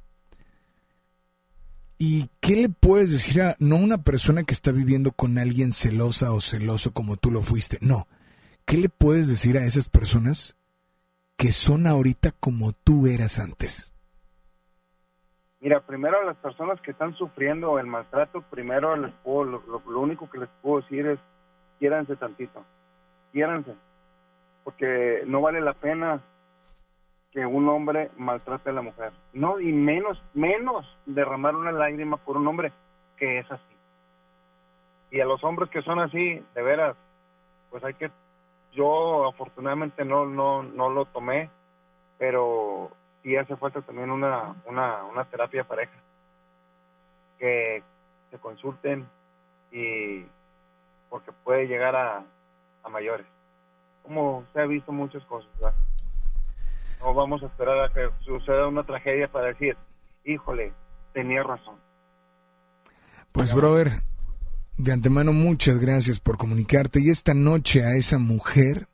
[1.98, 5.72] ¿Y qué le puedes decir a, no a una persona que está viviendo con alguien
[5.72, 7.78] celosa o celoso como tú lo fuiste?
[7.80, 8.08] No.
[8.66, 10.56] ¿Qué le puedes decir a esas personas
[11.36, 13.92] que son ahorita como tú eras antes?
[15.60, 19.82] Mira, primero a las personas que están sufriendo el maltrato, primero les puedo, lo, lo-
[19.90, 21.18] lo único que les puedo decir es
[21.78, 22.64] quiéranse tantito,
[23.32, 23.74] quiéranse,
[24.62, 26.22] porque no vale la pena
[27.32, 32.36] que un hombre maltrate a la mujer, no y menos menos derramar una lágrima por
[32.36, 32.72] un hombre
[33.16, 33.74] que es así.
[35.10, 36.96] Y a los hombres que son así, de veras,
[37.70, 38.10] pues hay que
[38.74, 41.50] yo afortunadamente no no no lo tomé,
[42.18, 42.90] pero
[43.22, 45.92] sí hace falta también una, una, una terapia de pareja.
[47.38, 47.82] Que
[48.30, 49.08] se consulten
[49.72, 50.24] y
[51.08, 52.24] porque puede llegar a,
[52.82, 53.26] a mayores.
[54.02, 55.74] Como se ha visto muchas cosas, ¿verdad?
[57.00, 59.76] No vamos a esperar a que suceda una tragedia para decir,
[60.24, 60.72] híjole,
[61.12, 61.76] tenía razón.
[63.32, 64.00] Pues, brother,
[64.76, 67.00] de antemano muchas gracias por comunicarte.
[67.00, 68.88] Y esta noche a esa mujer,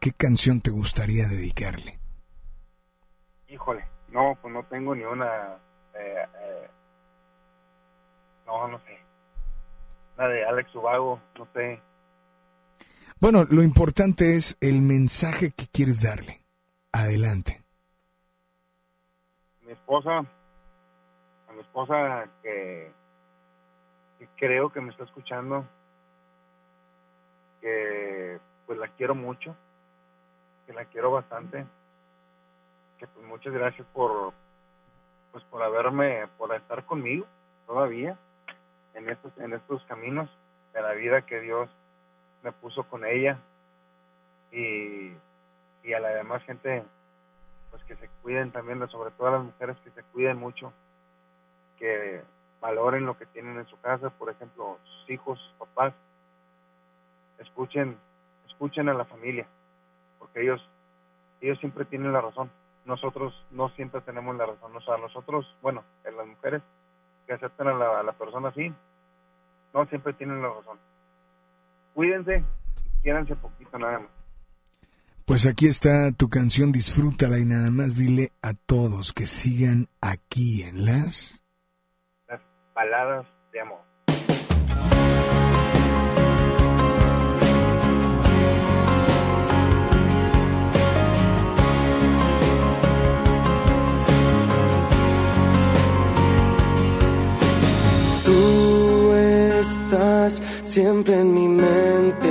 [0.00, 1.98] ¿qué canción te gustaría dedicarle?
[3.48, 5.58] Híjole, no, pues no tengo ni una...
[5.94, 6.70] eh, eh,
[8.46, 8.98] no, no sé.
[10.16, 11.80] La de Alex Ubago, no sé.
[13.20, 16.42] Bueno, lo importante es el mensaje que quieres darle.
[16.92, 17.62] Adelante.
[19.68, 22.97] mi esposa, a mi esposa que, que
[24.38, 25.66] creo que me está escuchando,
[27.60, 29.54] que pues la quiero mucho,
[30.66, 31.66] que la quiero bastante,
[32.98, 34.32] que pues muchas gracias por
[35.32, 37.26] pues por haberme, por estar conmigo
[37.66, 38.16] todavía
[38.94, 40.30] en estos, en estos caminos
[40.72, 41.68] de la vida que Dios
[42.42, 43.38] me puso con ella
[44.50, 45.12] y,
[45.82, 46.82] y a la demás gente
[47.70, 50.72] pues que se cuiden también, sobre todo a las mujeres que se cuiden mucho,
[51.78, 52.22] que
[52.60, 55.94] valoren lo que tienen en su casa, por ejemplo, sus hijos, sus papás,
[57.38, 57.96] escuchen,
[58.48, 59.46] escuchen a la familia,
[60.18, 60.60] porque ellos,
[61.40, 62.50] ellos siempre tienen la razón.
[62.84, 64.74] nosotros no siempre tenemos la razón.
[64.74, 66.62] O sea, nosotros, bueno, en las mujeres
[67.26, 68.72] que aceptan a la, a persona así,
[69.74, 70.78] no siempre tienen la razón.
[71.94, 72.42] Cuídense,
[73.02, 74.10] quiéranse poquito nada más.
[75.26, 80.62] Pues aquí está tu canción, disfrútala y nada más dile a todos que sigan aquí
[80.62, 81.44] en las...
[82.78, 83.80] Baladas de amor.
[98.24, 102.30] Tú estás siempre en mi mente.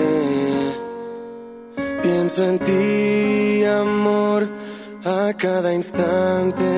[2.02, 4.48] Pienso en ti, amor,
[5.04, 6.77] a cada instante.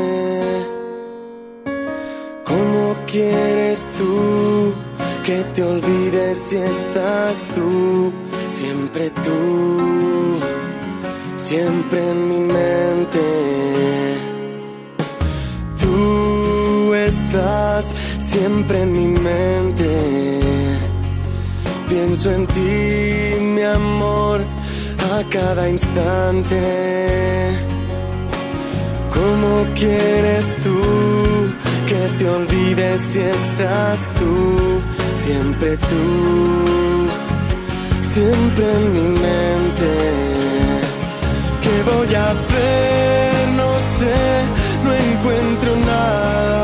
[3.11, 4.73] Quieres tú
[5.25, 8.13] que te olvides si estás tú?
[8.47, 10.39] Siempre tú,
[11.37, 13.25] siempre en mi mente.
[15.79, 20.39] Tú estás siempre en mi mente.
[21.87, 24.41] Pienso en ti, mi amor,
[25.13, 26.59] a cada instante.
[29.11, 31.28] ¿Cómo quieres tú
[32.17, 34.81] te olvides si estás tú?
[35.25, 37.07] Siempre tú,
[38.13, 39.91] siempre en mi mente.
[41.63, 43.47] ¿Qué voy a hacer?
[43.61, 44.19] No sé,
[44.83, 46.59] no encuentro nada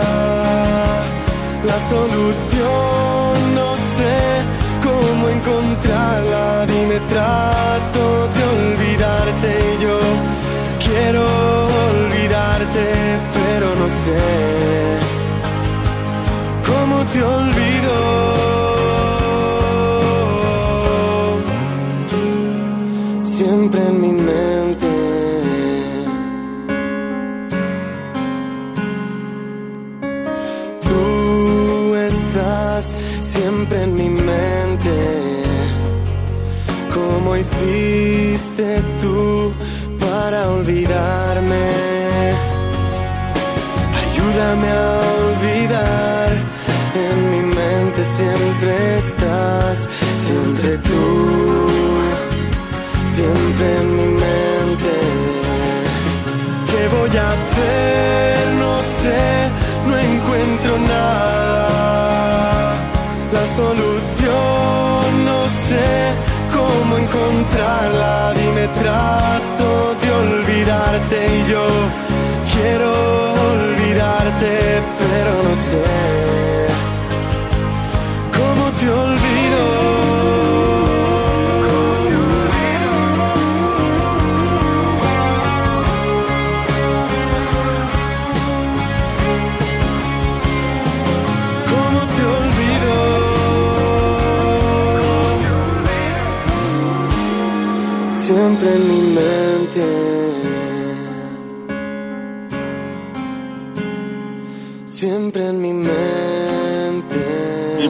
[1.65, 4.15] la solución, no sé
[4.83, 6.65] cómo encontrarla.
[6.67, 8.03] Dime, trato
[8.35, 9.97] de olvidarte y yo
[10.85, 11.23] quiero
[11.89, 12.85] olvidarte,
[13.33, 14.84] pero no sé
[70.97, 71.65] y yo
[72.53, 76.05] quiero olvidarte, pero no sé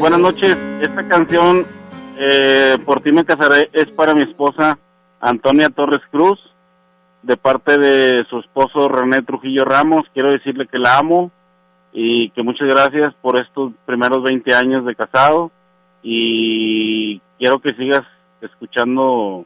[0.05, 0.55] buenas noches.
[0.81, 1.65] Esta canción,
[2.19, 4.77] eh, Por ti me casaré, es para mi esposa
[5.19, 6.39] Antonia Torres Cruz,
[7.23, 10.03] de parte de su esposo René Trujillo Ramos.
[10.13, 11.31] Quiero decirle que la amo
[11.91, 15.49] y que muchas gracias por estos primeros 20 años de casado
[16.03, 18.03] y quiero que sigas
[18.41, 19.43] escuchando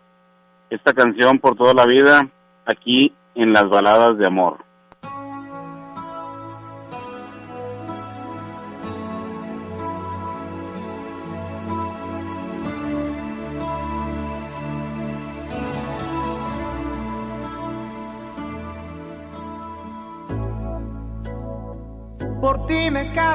[0.69, 2.27] esta canción por toda la vida
[2.65, 4.57] aquí en las baladas de amor.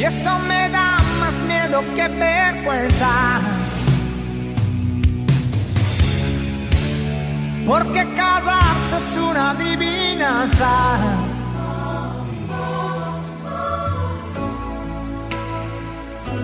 [0.00, 3.38] Y eso me da más miedo que vergüenza.
[7.66, 10.74] Porque casarse es una adivinanza.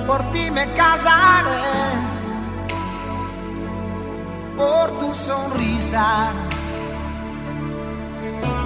[0.06, 1.62] Por ti me casaré.
[4.58, 6.30] Por tu sonrisa.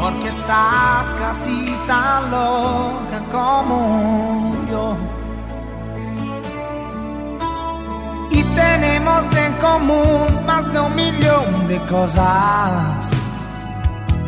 [0.01, 4.50] porque estás casi tan loca como
[8.31, 13.11] Y tenemos en común más de un millón de cosas.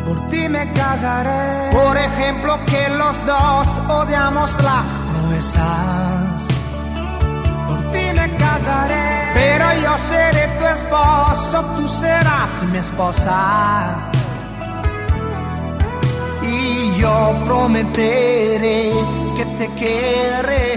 [0.05, 1.71] Por ti me casaré.
[1.71, 6.43] Por ejemplo, que los dos odiamos las promesas.
[7.67, 9.31] Por ti me casaré.
[9.33, 14.11] Pero yo seré tu esposo, tú serás mi esposa.
[16.41, 18.91] Y yo prometeré
[19.37, 20.75] que te querré.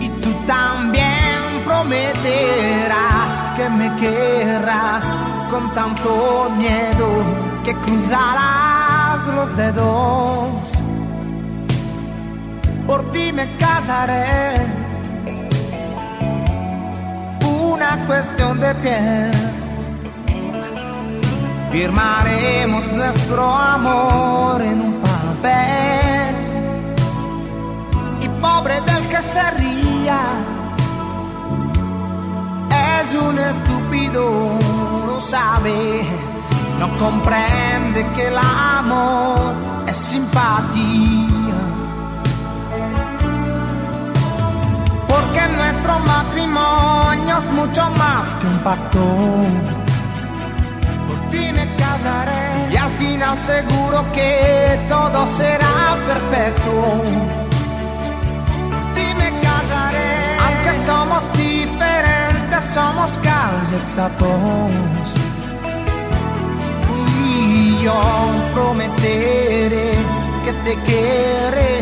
[0.00, 5.04] Y tú también prometerás que me querrás
[5.50, 7.08] con tanto miedo
[7.64, 10.48] que cruzarás los dedos.
[12.86, 14.56] Por ti me casaré.
[17.44, 19.30] Una cuestión de piel.
[21.70, 25.99] Firmaremos nuestro amor en un papel.
[28.40, 30.20] Pobre del que se ría.
[33.00, 34.58] Es un estúpido,
[35.06, 36.06] lo sabe
[36.80, 39.52] no comprende que el amor
[39.86, 41.60] es simpatía.
[45.06, 49.04] Porque nuestro matrimonio es mucho más que un pacto.
[51.06, 57.49] Por ti me casaré y al final seguro que todo será perfecto.
[60.90, 65.06] Somos diferentes, somos casi exactos
[67.24, 68.00] y yo
[68.54, 69.92] prometeré
[70.44, 71.74] que te querré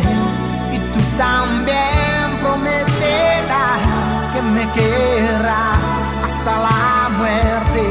[0.74, 5.86] y tú también prometerás que me querrás
[6.26, 7.82] hasta la muerte.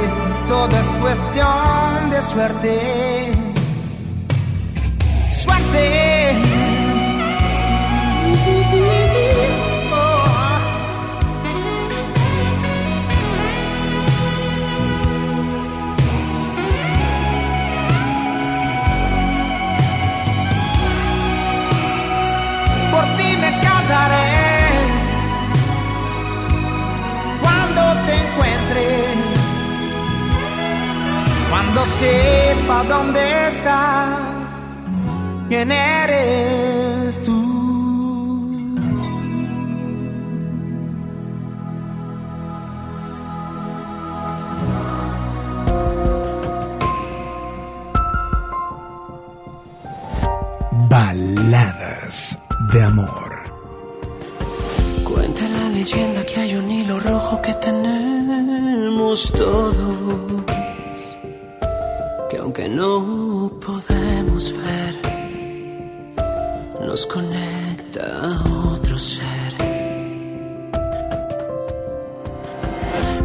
[0.47, 2.73] Todo es cuestión de suerte.
[5.29, 6.46] Suerte.
[27.41, 28.85] Cuando te encuentre,
[31.49, 34.63] cuando sepa dónde estás,
[35.47, 37.37] quién eres tú.
[50.89, 52.37] Baladas
[52.73, 53.26] de amor.
[55.37, 60.45] Cuenta la leyenda que hay un hilo rojo que tenemos todos,
[62.27, 64.95] que aunque no podemos ver,
[66.81, 69.53] nos conecta a otro ser.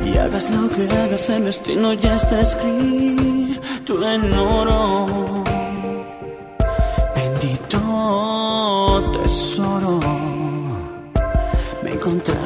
[0.04, 5.41] Y hagas lo que hagas, el destino ya está escrito en oro.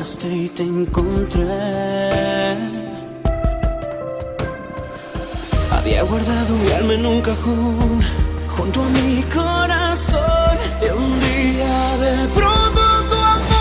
[0.06, 1.42] Y te encontré.
[5.72, 7.98] Había guardado mi alma en un cajón,
[8.56, 12.80] junto a mi corazón, y un día de pronto
[13.10, 13.56] tu amor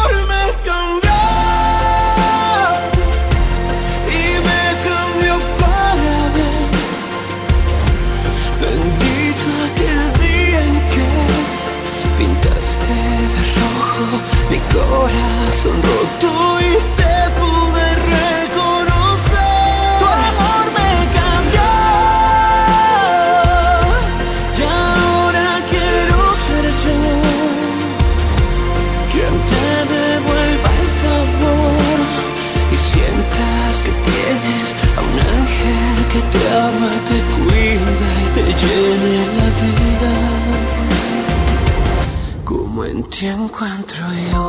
[43.18, 44.44] Ti encuentro yo.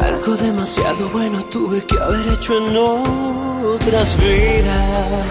[0.00, 5.24] Algo demasiado bueno tuve que haber hecho en otras vidas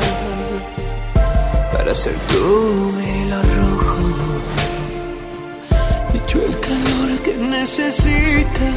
[1.71, 3.95] para ser tú hilo rojo
[6.15, 8.75] y yo el calor que necesitas.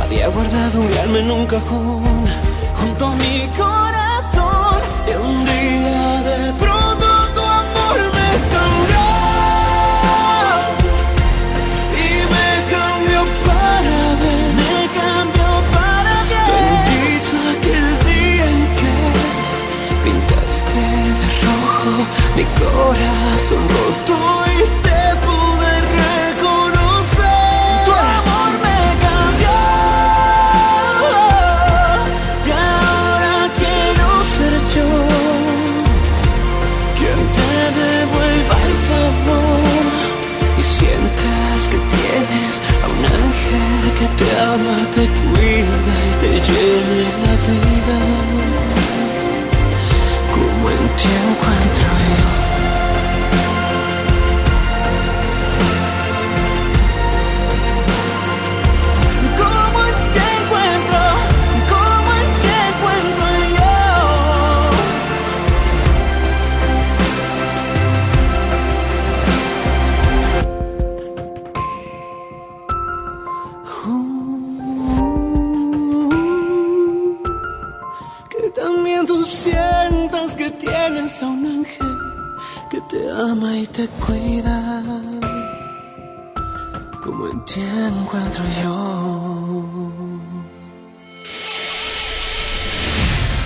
[0.00, 2.24] Había guardado mi alma en un cajón
[2.80, 5.61] junto a mi corazón y un día
[22.62, 23.21] Go.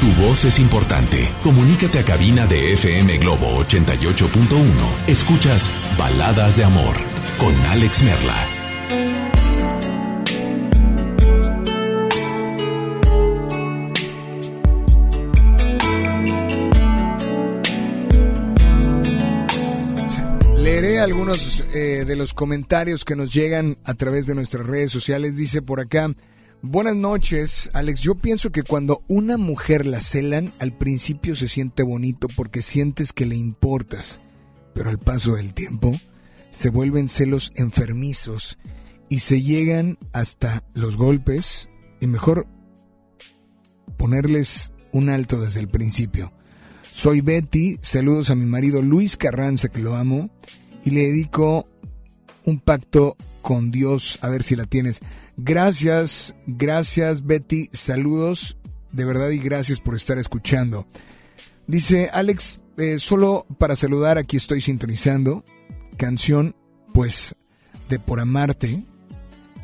[0.07, 1.29] Tu voz es importante.
[1.43, 5.09] Comunícate a cabina de FM Globo 88.1.
[5.09, 5.69] Escuchas
[5.99, 6.95] Baladas de Amor
[7.39, 8.47] con Alex Merla.
[20.57, 25.37] Leeré algunos eh, de los comentarios que nos llegan a través de nuestras redes sociales.
[25.37, 26.15] Dice por acá,
[26.67, 28.01] buenas noches, Alex.
[28.01, 33.13] Yo pienso que cuando una mujer la celan, al principio se siente bonito porque sientes
[33.13, 34.21] que le importas,
[34.75, 35.93] pero al paso del tiempo
[36.51, 38.59] se vuelven celos enfermizos
[39.09, 41.71] y se llegan hasta los golpes
[42.01, 42.47] y mejor
[43.97, 46.33] ponerles un alto desde el principio.
[46.93, 50.31] Soy Betty, saludos a mi marido Luis Carranza, que lo amo,
[50.85, 51.69] y le dedico
[52.45, 55.01] un pacto con Dios, a ver si la tienes.
[55.37, 58.57] Gracias, gracias Betty, saludos,
[58.93, 60.87] de verdad y gracias por estar escuchando.
[61.67, 65.45] Dice Alex, eh, solo para saludar, aquí estoy sintonizando,
[65.99, 66.57] canción,
[66.95, 67.35] pues,
[67.91, 68.83] de Por Amarte,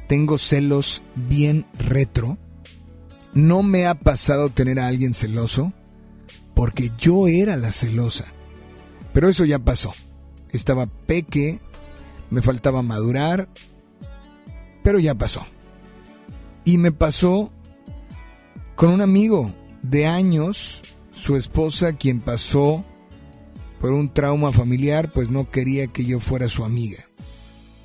[0.08, 2.36] tengo celos bien retro,
[3.32, 5.72] no me ha pasado tener a alguien celoso,
[6.54, 8.26] porque yo era la celosa.
[9.14, 9.92] Pero eso ya pasó.
[10.50, 11.60] Estaba peque,
[12.30, 13.48] me faltaba madurar,
[14.82, 15.46] pero ya pasó.
[16.64, 17.50] Y me pasó
[18.76, 19.52] con un amigo
[19.82, 20.82] de años,
[21.12, 22.84] su esposa, quien pasó
[23.80, 27.04] por un trauma familiar, pues no quería que yo fuera su amiga.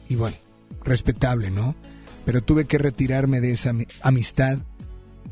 [0.08, 0.38] Y bueno,
[0.84, 1.76] respetable, ¿no?
[2.26, 4.60] Pero tuve que retirarme de esa ami- amistad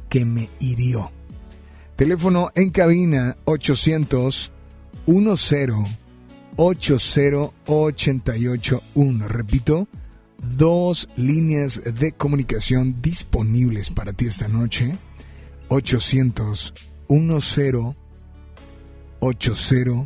[0.10, 1.12] que me hirió.
[1.96, 4.52] Teléfono en cabina 800
[5.06, 5.50] 10
[6.58, 9.28] 80 881.
[9.28, 9.88] Repito,
[10.58, 14.94] dos líneas de comunicación disponibles para ti esta noche.
[15.70, 16.74] 800
[17.10, 17.96] 10
[19.20, 20.06] 80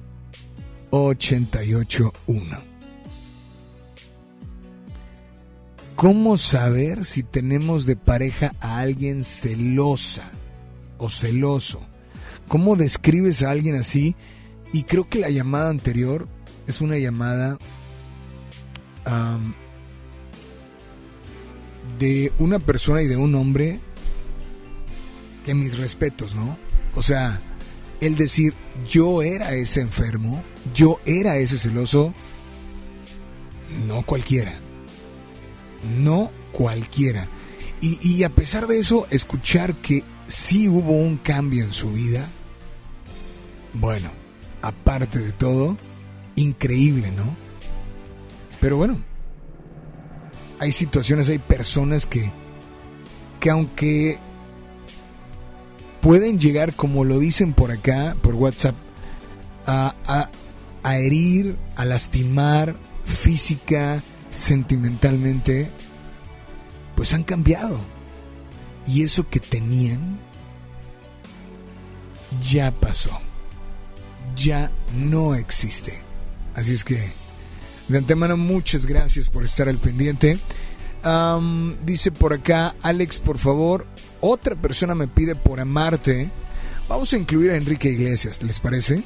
[0.91, 2.69] 881.
[5.95, 10.31] ¿Cómo saber si tenemos de pareja a alguien celosa
[10.97, 11.81] o celoso?
[12.47, 14.15] ¿Cómo describes a alguien así?
[14.71, 16.27] Y creo que la llamada anterior
[16.67, 17.57] es una llamada
[19.03, 19.53] am,
[21.99, 23.79] de una persona y de un hombre
[25.45, 26.57] que mis respetos, ¿no?
[26.95, 27.41] O sea,
[28.01, 28.53] el decir
[28.89, 30.43] yo era ese enfermo,
[30.73, 32.13] yo era ese celoso,
[33.85, 34.59] no cualquiera.
[36.01, 37.27] No cualquiera.
[37.81, 42.27] Y, a pesar de eso, escuchar que sí hubo un cambio en su vida,
[43.73, 44.09] bueno,
[44.61, 45.77] aparte de todo,
[46.35, 47.23] increíble, ¿no?
[48.59, 49.01] Pero bueno,
[50.59, 52.31] hay situaciones, hay personas que,
[53.39, 54.19] que aunque
[56.01, 58.75] pueden llegar, como lo dicen por acá, por WhatsApp,
[59.65, 60.29] a, a,
[60.83, 62.75] a herir, a lastimar
[63.05, 65.69] física, sentimentalmente,
[66.95, 67.79] pues han cambiado.
[68.85, 70.19] Y eso que tenían
[72.41, 73.11] ya pasó.
[74.35, 76.01] Ya no existe.
[76.55, 77.11] Así es que,
[77.89, 80.39] de antemano, muchas gracias por estar al pendiente.
[81.85, 83.85] Dice por acá, Alex, por favor,
[84.21, 86.29] otra persona me pide por amarte.
[86.87, 89.03] Vamos a incluir a Enrique Iglesias, ¿les parece?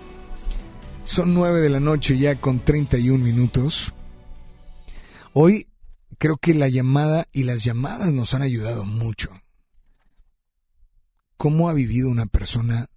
[1.05, 3.93] Son 9 de la noche ya con 31 minutos.
[5.33, 5.67] Hoy
[6.17, 9.31] creo que la llamada y las llamadas nos han ayudado mucho.
[11.37, 12.87] ¿Cómo ha vivido una persona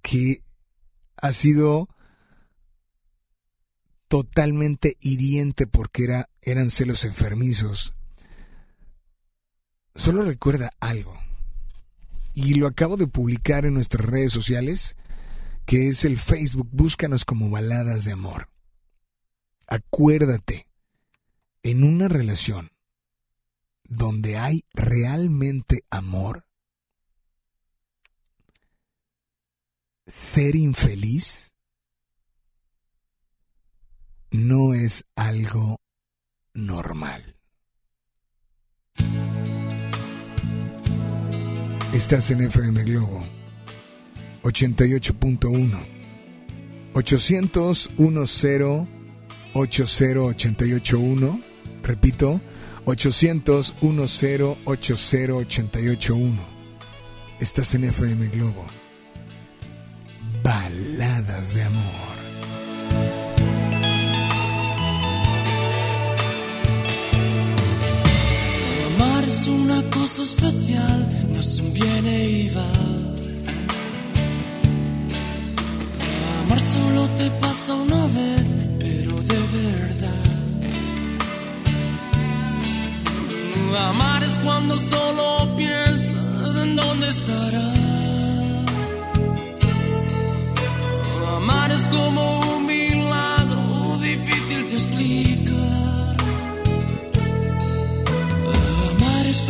[0.00, 0.42] que
[1.16, 1.88] ha sido
[4.08, 7.94] totalmente hiriente porque era, eran celos enfermizos.
[9.94, 11.18] Solo recuerda algo,
[12.34, 14.96] y lo acabo de publicar en nuestras redes sociales,
[15.66, 18.48] que es el Facebook, búscanos como baladas de amor.
[19.66, 20.66] Acuérdate,
[21.62, 22.70] en una relación
[23.84, 26.46] donde hay realmente amor,
[30.06, 31.54] ser infeliz
[34.30, 35.76] no es algo
[36.54, 37.38] normal.
[41.92, 43.26] Estás en FM Globo
[44.42, 45.98] 88.1
[46.92, 48.88] 800 10
[49.54, 51.42] 80881
[51.82, 52.40] repito
[52.84, 56.46] 800 10 80881
[57.40, 58.66] Estás en FM Globo
[60.42, 62.17] Baladas de amor
[69.00, 72.72] Amar es una cosa especial, no es un viene y va.
[76.42, 78.44] Amar solo te pasa una vez,
[78.80, 80.28] pero de verdad.
[83.88, 87.72] Amar es cuando solo piensas en dónde estará.
[91.36, 92.66] Amar es como un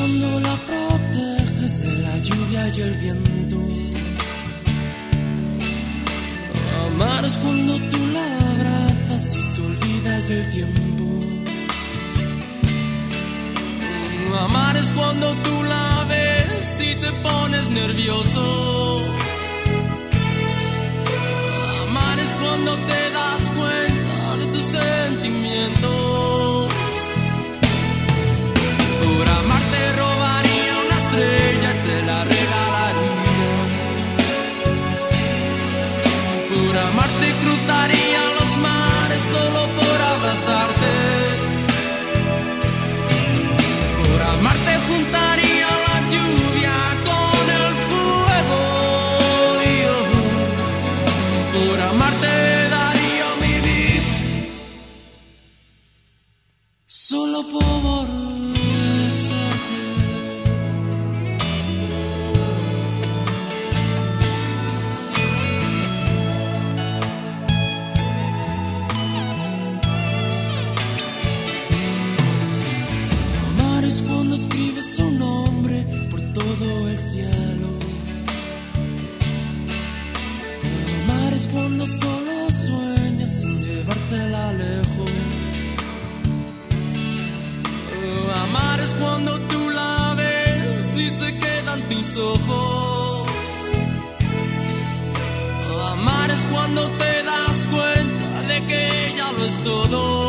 [0.08, 3.58] cuando la proteges de la lluvia y el viento.
[6.86, 11.04] Amar es cuando tú la abrazas y te olvidas del tiempo.
[14.44, 19.04] Amar es cuando tú la ves y te pones nervioso.
[21.86, 26.07] Amar es cuando te das cuenta de tus sentimientos.
[37.70, 37.97] Amarte
[84.08, 85.10] llevártela lejos.
[88.42, 93.30] Amar es cuando tú la ves y se quedan tus ojos.
[95.92, 100.27] Amar es cuando te das cuenta de que ella lo es todo.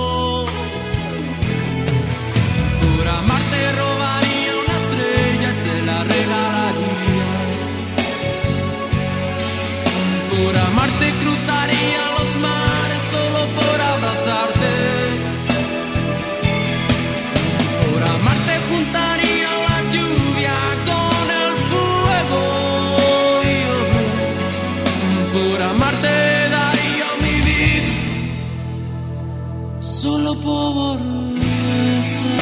[30.02, 30.98] Solo por
[31.36, 32.39] besarte.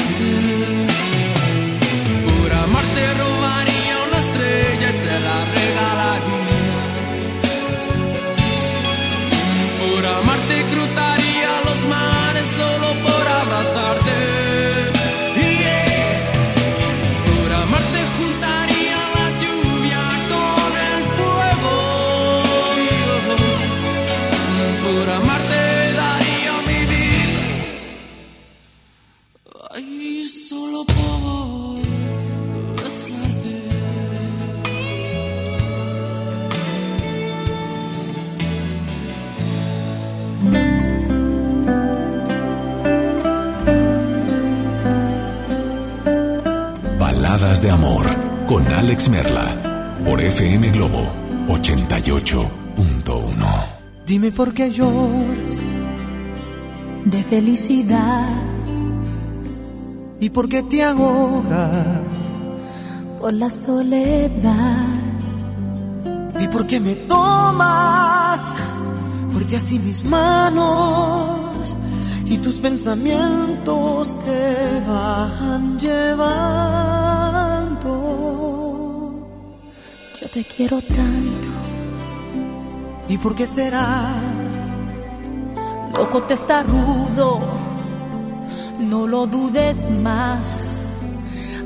[48.77, 51.09] Alex Merla por FM Globo
[51.47, 52.47] 88.1.
[54.05, 55.61] Dime por qué lloras
[57.03, 58.29] de felicidad
[60.19, 61.97] y por qué te ahogas.
[63.19, 64.85] por la soledad.
[66.39, 68.55] ¿Y por qué me tomas
[69.31, 71.77] fuerte así mis manos?
[72.29, 77.06] y tus pensamientos te van llevando.
[80.27, 81.47] Yo te quiero tanto.
[83.07, 84.11] ¿Y por qué será?
[85.95, 87.39] Loco te está rudo,
[88.77, 90.75] no lo dudes más.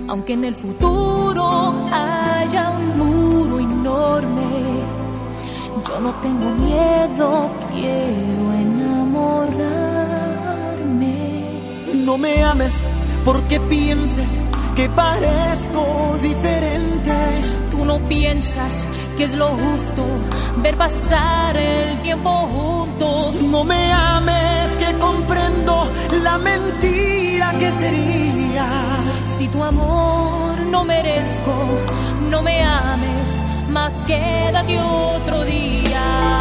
[0.10, 4.84] Aunque en el futuro haya un muro enorme,
[5.88, 9.56] yo no tengo miedo, quiero enamorarme.
[12.06, 12.84] No me ames
[13.26, 14.40] porque pienses
[14.76, 17.61] que parezco diferente.
[17.82, 18.88] Tú no piensas
[19.18, 20.06] que es lo justo
[20.58, 23.34] ver pasar el tiempo juntos.
[23.50, 25.88] No me ames que comprendo
[26.24, 28.68] la mentira que sería.
[29.36, 31.56] Si tu amor no merezco,
[32.30, 36.41] no me ames, más quédate otro día.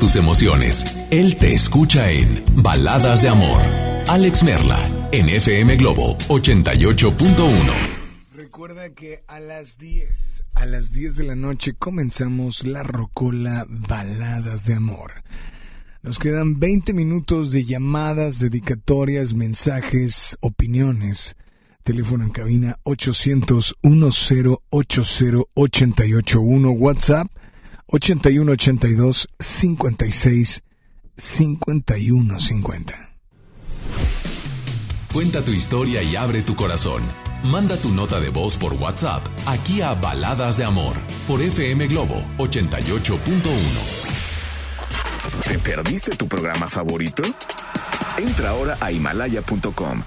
[0.00, 0.84] tus emociones.
[1.10, 3.60] Él te escucha en Baladas de Amor.
[4.08, 4.80] Alex Merla,
[5.12, 8.34] en FM Globo 88.1.
[8.34, 14.64] Recuerda que a las 10, a las 10 de la noche comenzamos la Rocola Baladas
[14.64, 15.22] de Amor.
[16.02, 21.36] Nos quedan 20 minutos de llamadas, dedicatorias, mensajes, opiniones.
[21.82, 27.26] Teléfono en cabina 800 1080 881 WhatsApp
[27.90, 30.62] 8182 56
[31.16, 33.10] 5150.
[35.12, 37.02] Cuenta tu historia y abre tu corazón.
[37.44, 40.94] Manda tu nota de voz por WhatsApp aquí a Baladas de Amor
[41.26, 44.00] por FM Globo 88.1.
[45.48, 47.22] ¿Te perdiste tu programa favorito?
[48.18, 50.02] Entra ahora a himalaya.com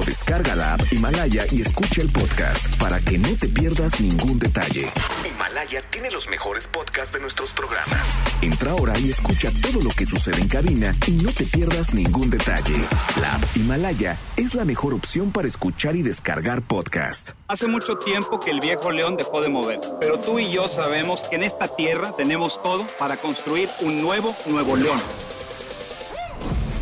[0.00, 4.38] o descarga la app Himalaya y escucha el podcast para que no te pierdas ningún
[4.38, 4.90] detalle.
[5.28, 8.00] Himalaya tiene los mejores podcasts de nuestros programas.
[8.40, 12.30] Entra ahora y escucha todo lo que sucede en cabina y no te pierdas ningún
[12.30, 12.76] detalle.
[13.20, 17.30] La app Himalaya es la mejor opción para escuchar y descargar podcast.
[17.48, 21.22] Hace mucho tiempo que el viejo león dejó de moverse, pero tú y yo sabemos
[21.28, 25.00] que en esta tierra tenemos todo para construir un nuevo Nuevo León.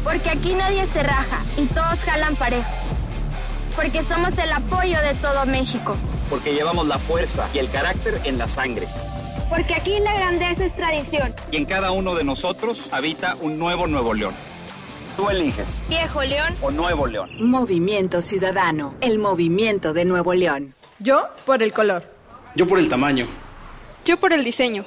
[0.04, 2.97] Porque aquí nadie se raja y todos jalan parejo.
[3.78, 5.96] Porque somos el apoyo de todo México.
[6.28, 8.88] Porque llevamos la fuerza y el carácter en la sangre.
[9.48, 11.32] Porque aquí la grandeza es tradición.
[11.52, 14.34] Y en cada uno de nosotros habita un nuevo Nuevo León.
[15.16, 15.80] Tú eliges.
[15.88, 17.30] Viejo León o Nuevo León.
[17.38, 20.74] Movimiento Ciudadano, el movimiento de Nuevo León.
[20.98, 22.02] Yo por el color.
[22.56, 23.28] Yo por el tamaño.
[24.04, 24.84] Yo por el diseño.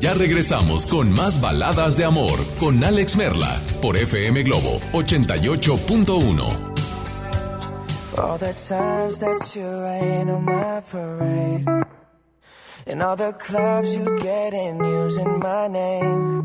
[0.00, 6.40] Ya regresamos con más baladas de amor con Alex Merla por FM Globo 88.1.
[8.16, 11.66] All the times that you rain on my parade
[12.86, 16.44] And all the clubs you get in using my name.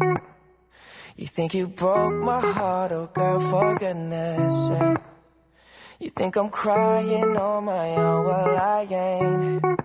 [1.15, 4.97] You think you broke my heart, oh girl, for goodness sake.
[6.01, 9.84] You think I'm crying on my own, well I ain't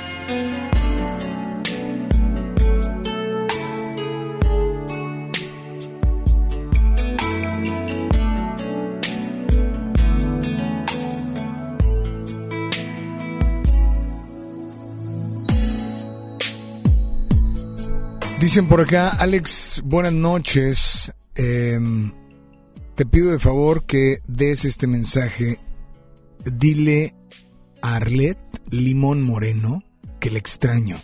[18.41, 21.13] Dicen por acá, Alex, buenas noches.
[21.35, 21.79] Eh,
[22.95, 25.59] te pido de favor que des este mensaje.
[26.43, 27.13] Dile
[27.83, 28.39] a Arlet
[28.71, 29.83] Limón Moreno
[30.19, 30.97] que le extraño.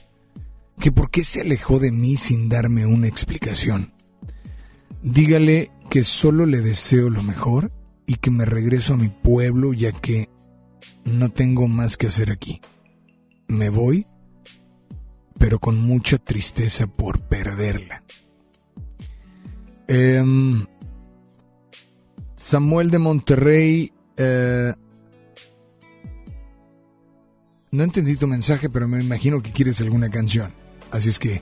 [0.80, 3.93] Que por qué se alejó de mí sin darme una explicación.
[5.03, 7.72] Dígale que solo le deseo lo mejor
[8.07, 10.27] y que me regreso a mi pueblo ya que
[11.05, 12.61] no tengo más que hacer aquí.
[13.47, 14.07] Me voy,
[15.39, 18.03] pero con mucha tristeza por perderla.
[19.88, 20.65] Em,
[22.35, 23.91] Samuel de Monterrey.
[24.18, 24.73] eh,
[27.72, 30.53] no entendí tu mensaje, pero me imagino que quieres alguna canción.
[30.91, 31.41] Así es que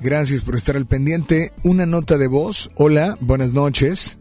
[0.00, 1.52] gracias por estar al pendiente.
[1.62, 2.70] Una nota de voz.
[2.74, 4.18] Hola, buenas noches.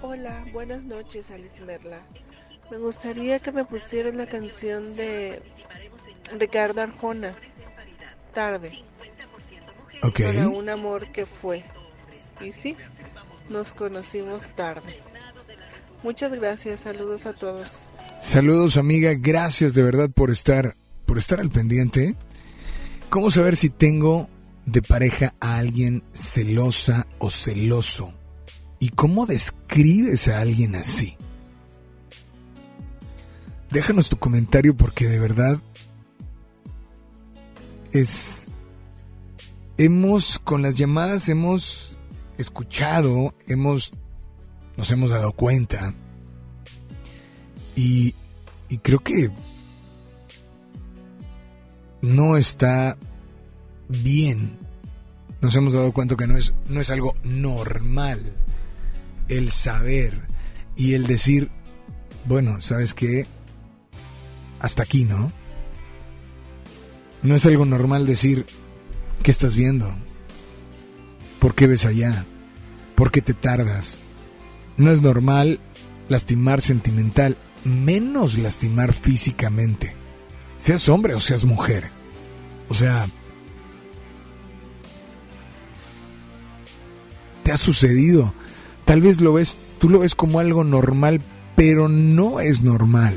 [0.00, 2.00] Hola, buenas noches, Alice Merla.
[2.70, 5.42] Me gustaría que me pusieran la canción de
[6.38, 7.34] Ricardo Arjona,
[8.32, 8.82] Tarde,
[10.02, 10.20] Ok.
[10.22, 11.64] para un amor que fue.
[12.40, 12.76] Y sí,
[13.48, 15.00] nos conocimos tarde.
[16.02, 17.86] Muchas gracias, saludos a todos.
[18.20, 20.76] Saludos amiga, gracias de verdad por estar
[21.06, 22.14] por estar al pendiente.
[23.10, 24.28] ¿Cómo saber si tengo
[24.66, 28.12] de pareja a alguien celosa o celoso?
[28.78, 31.16] ¿Y cómo describes a alguien así?
[33.70, 35.58] Déjanos tu comentario porque de verdad
[37.92, 38.50] es
[39.76, 41.98] hemos con las llamadas hemos
[42.36, 43.92] escuchado, hemos
[44.76, 45.94] nos hemos dado cuenta
[47.74, 48.14] y,
[48.68, 49.30] y creo que
[52.00, 52.96] no está
[53.88, 54.58] bien.
[55.40, 58.20] Nos hemos dado cuenta que no es, no es algo normal
[59.28, 60.26] el saber
[60.76, 61.50] y el decir,
[62.26, 63.26] bueno, ¿sabes qué?
[64.60, 65.30] Hasta aquí, ¿no?
[67.22, 68.46] No es algo normal decir,
[69.22, 69.94] ¿qué estás viendo?
[71.40, 72.24] ¿Por qué ves allá?
[72.94, 73.98] ¿Por qué te tardas?
[74.76, 75.60] No es normal
[76.08, 79.94] lastimar sentimental menos lastimar físicamente.
[80.56, 81.90] Seas hombre o seas mujer.
[82.68, 83.06] O sea,
[87.42, 88.32] te ha sucedido.
[88.84, 91.20] Tal vez lo ves, tú lo ves como algo normal,
[91.56, 93.14] pero no es normal.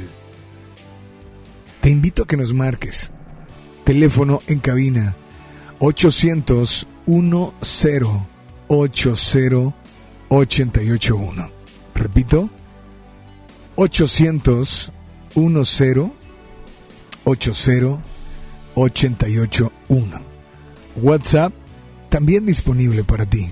[1.81, 3.11] Te invito a que nos marques.
[3.83, 5.15] Teléfono en cabina
[5.79, 7.23] 800 10
[8.67, 9.73] 80
[10.29, 11.49] 881.
[11.93, 12.49] Repito,
[13.75, 14.93] 800
[15.35, 16.11] 10
[17.25, 18.01] 80
[18.75, 20.21] 881.
[21.01, 21.53] WhatsApp
[22.09, 23.51] también disponible para ti.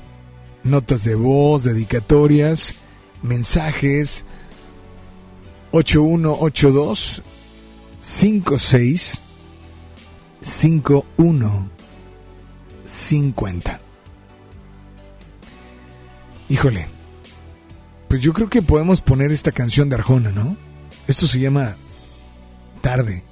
[0.63, 2.75] Notas de voz, dedicatorias,
[3.23, 4.25] mensajes
[5.71, 7.21] 8182
[8.01, 9.28] 56
[10.41, 11.69] 51
[12.85, 13.79] 50.
[16.49, 16.87] Híjole,
[18.07, 20.57] pues yo creo que podemos poner esta canción de Arjona, ¿no?
[21.07, 21.75] Esto se llama
[22.81, 23.23] Tarde.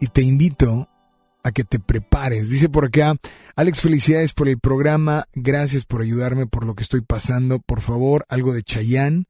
[0.00, 0.88] Y te invito
[1.42, 2.50] a que te prepares.
[2.50, 3.16] Dice por acá,
[3.54, 7.60] Alex, felicidades por el programa, gracias por ayudarme por lo que estoy pasando.
[7.60, 9.26] Por favor, algo de Chayán.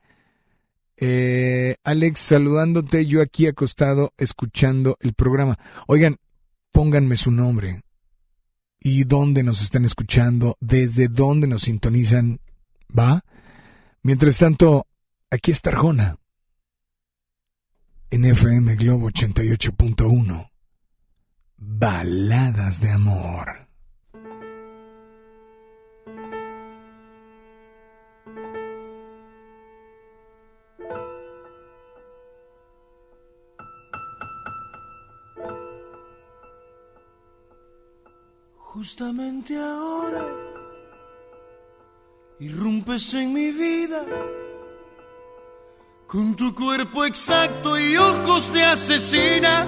[0.99, 5.59] Eh, Alex, saludándote, yo aquí acostado escuchando el programa.
[5.87, 6.17] Oigan,
[6.77, 7.81] pónganme su nombre.
[8.79, 12.39] Y dónde nos están escuchando, desde dónde nos sintonizan,
[12.97, 13.25] ¿va?
[14.03, 14.87] Mientras tanto,
[15.31, 16.19] aquí está Arjona,
[18.11, 20.51] en FM Globo 88.1,
[21.57, 23.66] Baladas de Amor.
[38.77, 40.27] Justamente ahora
[42.39, 44.05] irrumpes en mi vida
[46.07, 49.67] con tu cuerpo exacto y ojos de asesina,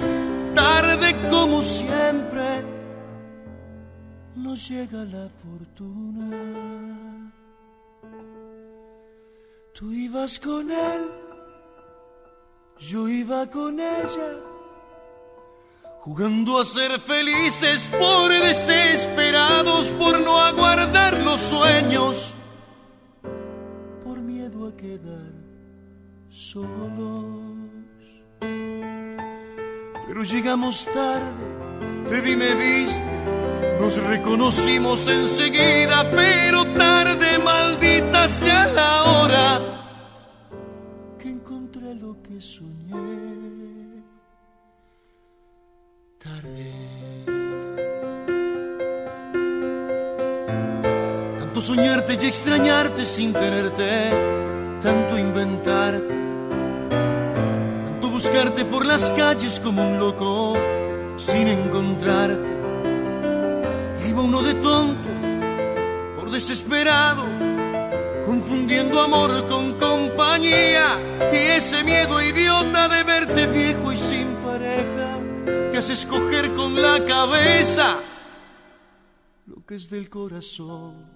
[0.53, 2.63] tarde como siempre,
[4.35, 7.33] nos llega la fortuna.
[9.73, 11.09] Tú ibas con él,
[12.77, 14.48] yo iba con ella
[16.01, 22.33] jugando a ser felices por desesperados, por no aguardar los sueños,
[24.03, 25.33] por miedo a quedar
[26.29, 27.57] solos.
[30.07, 31.45] Pero llegamos tarde,
[32.09, 33.01] te vi, me viste,
[33.79, 39.61] nos reconocimos enseguida, pero tarde, maldita sea la hora
[41.19, 43.18] que encontré lo que soñé
[51.39, 54.09] Tanto soñarte y extrañarte sin tenerte,
[54.81, 56.15] tanto inventarte,
[57.85, 60.57] tanto buscarte por las calles como un loco
[61.17, 62.57] sin encontrarte.
[64.07, 65.09] Iba uno de tonto,
[66.17, 67.25] por desesperado,
[68.25, 70.85] confundiendo amor con compañía
[71.33, 74.18] y ese miedo idiota de verte viejo y sin
[75.87, 77.99] escoger con la cabeza
[79.45, 81.07] lo que es del corazón.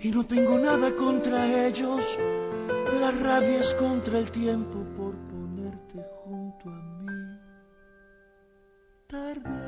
[0.00, 2.18] Y no tengo nada contra ellos,
[3.00, 7.38] la rabia es contra el tiempo por ponerte junto a mí.
[9.08, 9.63] Tarde.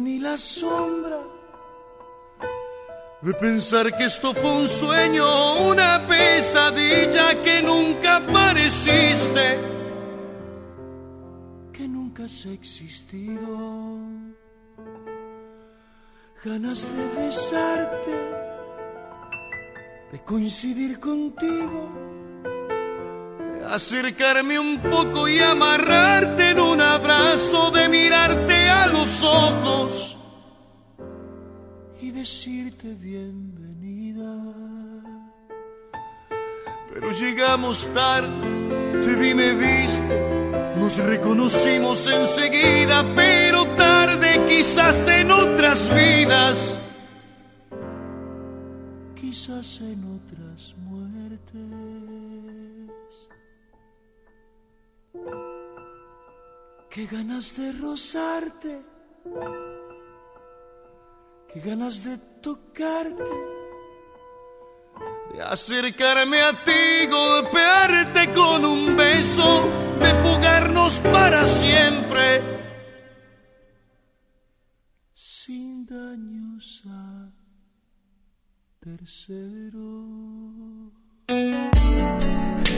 [0.00, 1.20] Ni la sombra,
[3.22, 5.26] de pensar que esto fue un sueño,
[5.70, 9.58] una pesadilla que nunca apareciste,
[11.72, 13.98] que nunca has existido.
[16.44, 18.16] Ganas de besarte,
[20.12, 22.13] de coincidir contigo
[23.68, 30.14] acercarme un poco y amarrarte en un abrazo, de mirarte a los ojos
[32.24, 34.32] decirte bienvenida.
[36.92, 38.30] Pero llegamos tarde,
[39.04, 40.16] te vi, me viste,
[40.76, 46.78] nos reconocimos enseguida, pero tarde quizás en otras vidas,
[49.14, 52.73] quizás en otras muertes.
[56.94, 58.80] Qué ganas de rozarte,
[61.52, 63.34] qué ganas de tocarte,
[65.32, 69.68] de acercarme a ti, golpearte con un beso,
[69.98, 72.40] de fugarnos para siempre,
[75.14, 77.28] sin daños a
[78.78, 80.14] terceros.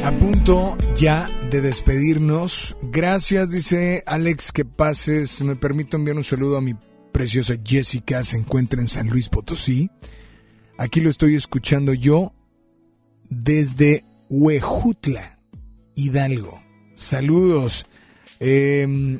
[0.06, 2.76] A punto ya de despedirnos.
[2.80, 5.40] Gracias, dice Alex, que pases.
[5.40, 6.76] Me permito enviar un saludo a mi
[7.10, 8.22] preciosa Jessica.
[8.22, 9.90] Se encuentra en San Luis Potosí.
[10.78, 12.32] Aquí lo estoy escuchando yo
[13.30, 15.40] desde Huejutla,
[15.96, 16.62] Hidalgo.
[16.94, 17.86] Saludos.
[18.38, 19.18] Eh,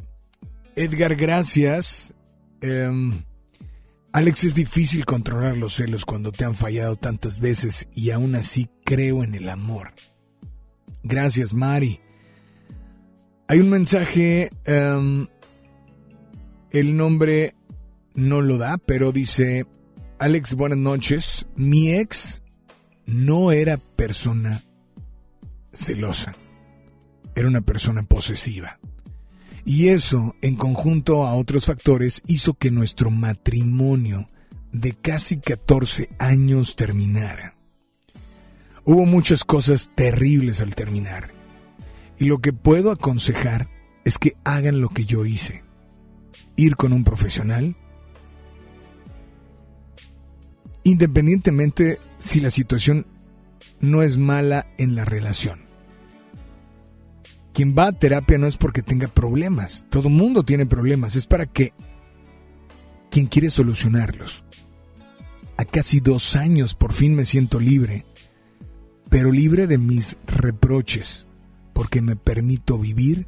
[0.77, 2.15] Edgar, gracias.
[2.61, 2.93] Eh,
[4.13, 8.69] Alex, es difícil controlar los celos cuando te han fallado tantas veces y aún así
[8.85, 9.93] creo en el amor.
[11.09, 12.01] Gracias, Mari.
[13.47, 15.29] Hay un mensaje, um,
[16.73, 17.55] el nombre
[18.15, 19.67] no lo da, pero dice,
[20.19, 21.47] Alex, buenas noches.
[21.55, 22.43] Mi ex
[23.07, 24.65] no era persona
[25.73, 26.35] celosa,
[27.37, 28.81] era una persona posesiva.
[29.65, 34.27] Y eso, en conjunto a otros factores, hizo que nuestro matrimonio
[34.73, 37.56] de casi 14 años terminara.
[38.89, 41.35] Hubo muchas cosas terribles al terminar.
[42.19, 43.69] Y lo que puedo aconsejar
[44.05, 45.65] es que hagan lo que yo hice.
[46.55, 47.77] Ir con un profesional.
[50.85, 53.09] Independientemente si la situación
[53.81, 55.67] no es mala en la relación.
[57.53, 59.85] Quien va a terapia no es porque tenga problemas.
[59.91, 61.17] Todo mundo tiene problemas.
[61.17, 61.73] Es para que
[63.11, 64.45] quien quiere solucionarlos.
[65.57, 68.05] A casi dos años por fin me siento libre
[69.17, 71.27] pero libre de mis reproches,
[71.73, 73.27] porque me permito vivir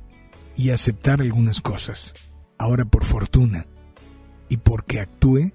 [0.54, 2.12] y aceptar algunas cosas.
[2.58, 3.66] Ahora por fortuna
[4.50, 5.54] y porque actúe,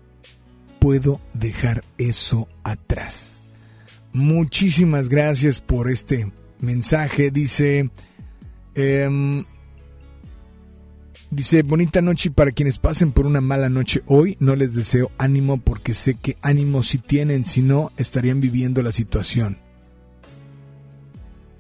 [0.80, 3.44] puedo dejar eso atrás.
[4.12, 7.30] Muchísimas gracias por este mensaje.
[7.30, 7.92] Dice,
[8.74, 9.46] em,
[11.30, 14.36] dice, bonita noche para quienes pasen por una mala noche hoy.
[14.40, 18.92] No les deseo ánimo porque sé que ánimo si tienen, si no, estarían viviendo la
[18.92, 19.63] situación.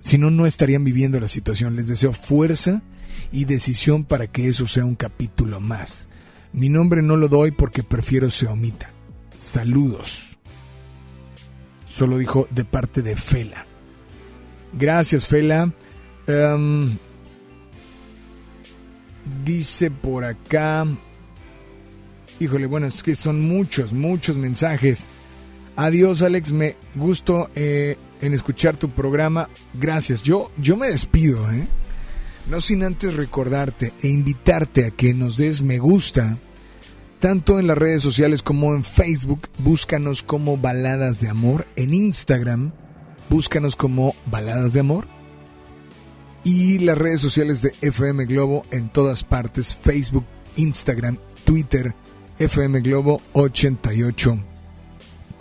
[0.03, 1.75] Si no, no estarían viviendo la situación.
[1.77, 2.81] Les deseo fuerza
[3.31, 6.09] y decisión para que eso sea un capítulo más.
[6.51, 8.91] Mi nombre no lo doy porque prefiero se omita.
[9.37, 10.37] Saludos.
[11.85, 13.65] Solo dijo de parte de Fela.
[14.73, 15.71] Gracias, Fela.
[16.27, 16.97] Um,
[19.45, 20.85] dice por acá.
[22.39, 25.05] Híjole, bueno, es que son muchos, muchos mensajes.
[25.75, 26.51] Adiós, Alex.
[26.51, 29.49] Me gusto eh, en escuchar tu programa.
[29.73, 30.23] Gracias.
[30.23, 31.67] Yo, yo me despido, ¿eh?
[32.49, 36.37] No sin antes recordarte e invitarte a que nos des me gusta,
[37.19, 39.47] tanto en las redes sociales como en Facebook.
[39.59, 41.65] Búscanos como Baladas de Amor.
[41.77, 42.73] En Instagram,
[43.29, 45.07] búscanos como Baladas de Amor.
[46.43, 49.73] Y las redes sociales de FM Globo en todas partes.
[49.81, 50.25] Facebook,
[50.57, 51.95] Instagram, Twitter,
[52.39, 53.21] FM Globo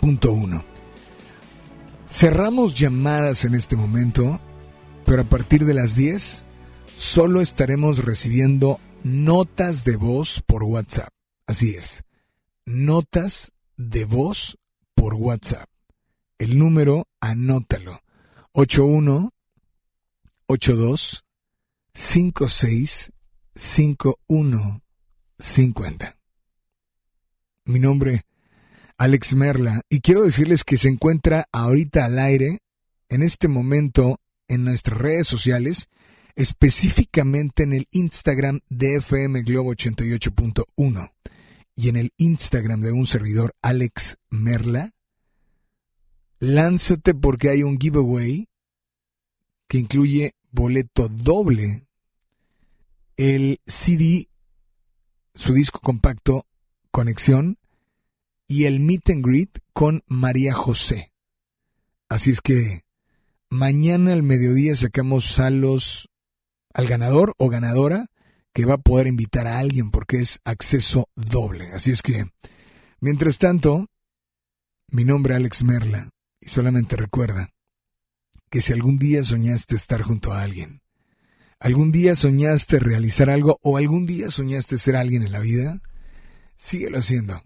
[0.03, 0.63] 88.1.
[2.09, 4.41] Cerramos llamadas en este momento,
[5.05, 6.45] pero a partir de las 10
[6.97, 11.07] solo estaremos recibiendo notas de voz por WhatsApp.
[11.47, 12.03] Así es,
[12.65, 14.57] notas de voz
[14.93, 15.69] por WhatsApp.
[16.37, 18.01] El número, anótalo.
[18.51, 19.31] 81
[20.47, 21.23] 82
[21.93, 23.11] 56
[23.55, 24.81] 51
[25.39, 26.17] 50.
[27.65, 28.25] Mi nombre
[28.97, 32.59] Alex Merla, y quiero decirles que se encuentra ahorita al aire,
[33.09, 35.89] en este momento, en nuestras redes sociales,
[36.35, 41.11] específicamente en el Instagram de FM Globo 88.1
[41.75, 44.91] y en el Instagram de un servidor Alex Merla.
[46.39, 48.47] Lánzate porque hay un giveaway
[49.67, 51.87] que incluye boleto doble,
[53.17, 54.27] el CD,
[55.33, 56.45] su disco compacto
[56.91, 57.57] Conexión
[58.47, 61.11] y el meet and greet con María José.
[62.09, 62.85] Así es que
[63.49, 66.09] mañana al mediodía sacamos a los,
[66.73, 68.07] al ganador o ganadora
[68.53, 71.71] que va a poder invitar a alguien porque es acceso doble.
[71.73, 72.25] Así es que,
[72.99, 73.87] mientras tanto,
[74.91, 76.09] Mi nombre es Alex Merla
[76.39, 77.49] y solamente recuerda
[78.51, 80.81] que si algún día soñaste estar junto a alguien,
[81.59, 85.81] algún día soñaste realizar algo o algún día soñaste ser alguien en la vida,
[86.57, 87.41] síguelo haciendo.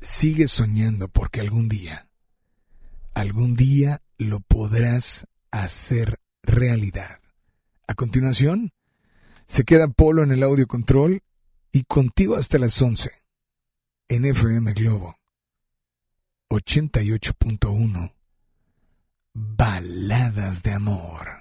[0.00, 2.08] Sigue soñando porque algún día,
[3.14, 7.20] algún día lo podrás hacer realidad.
[7.86, 8.72] A continuación,
[9.46, 11.22] se queda Polo en el audio control
[11.72, 13.10] y contigo hasta las 11
[14.08, 15.16] en FM Globo
[16.50, 18.14] 88.1
[19.32, 21.39] Baladas de Amor.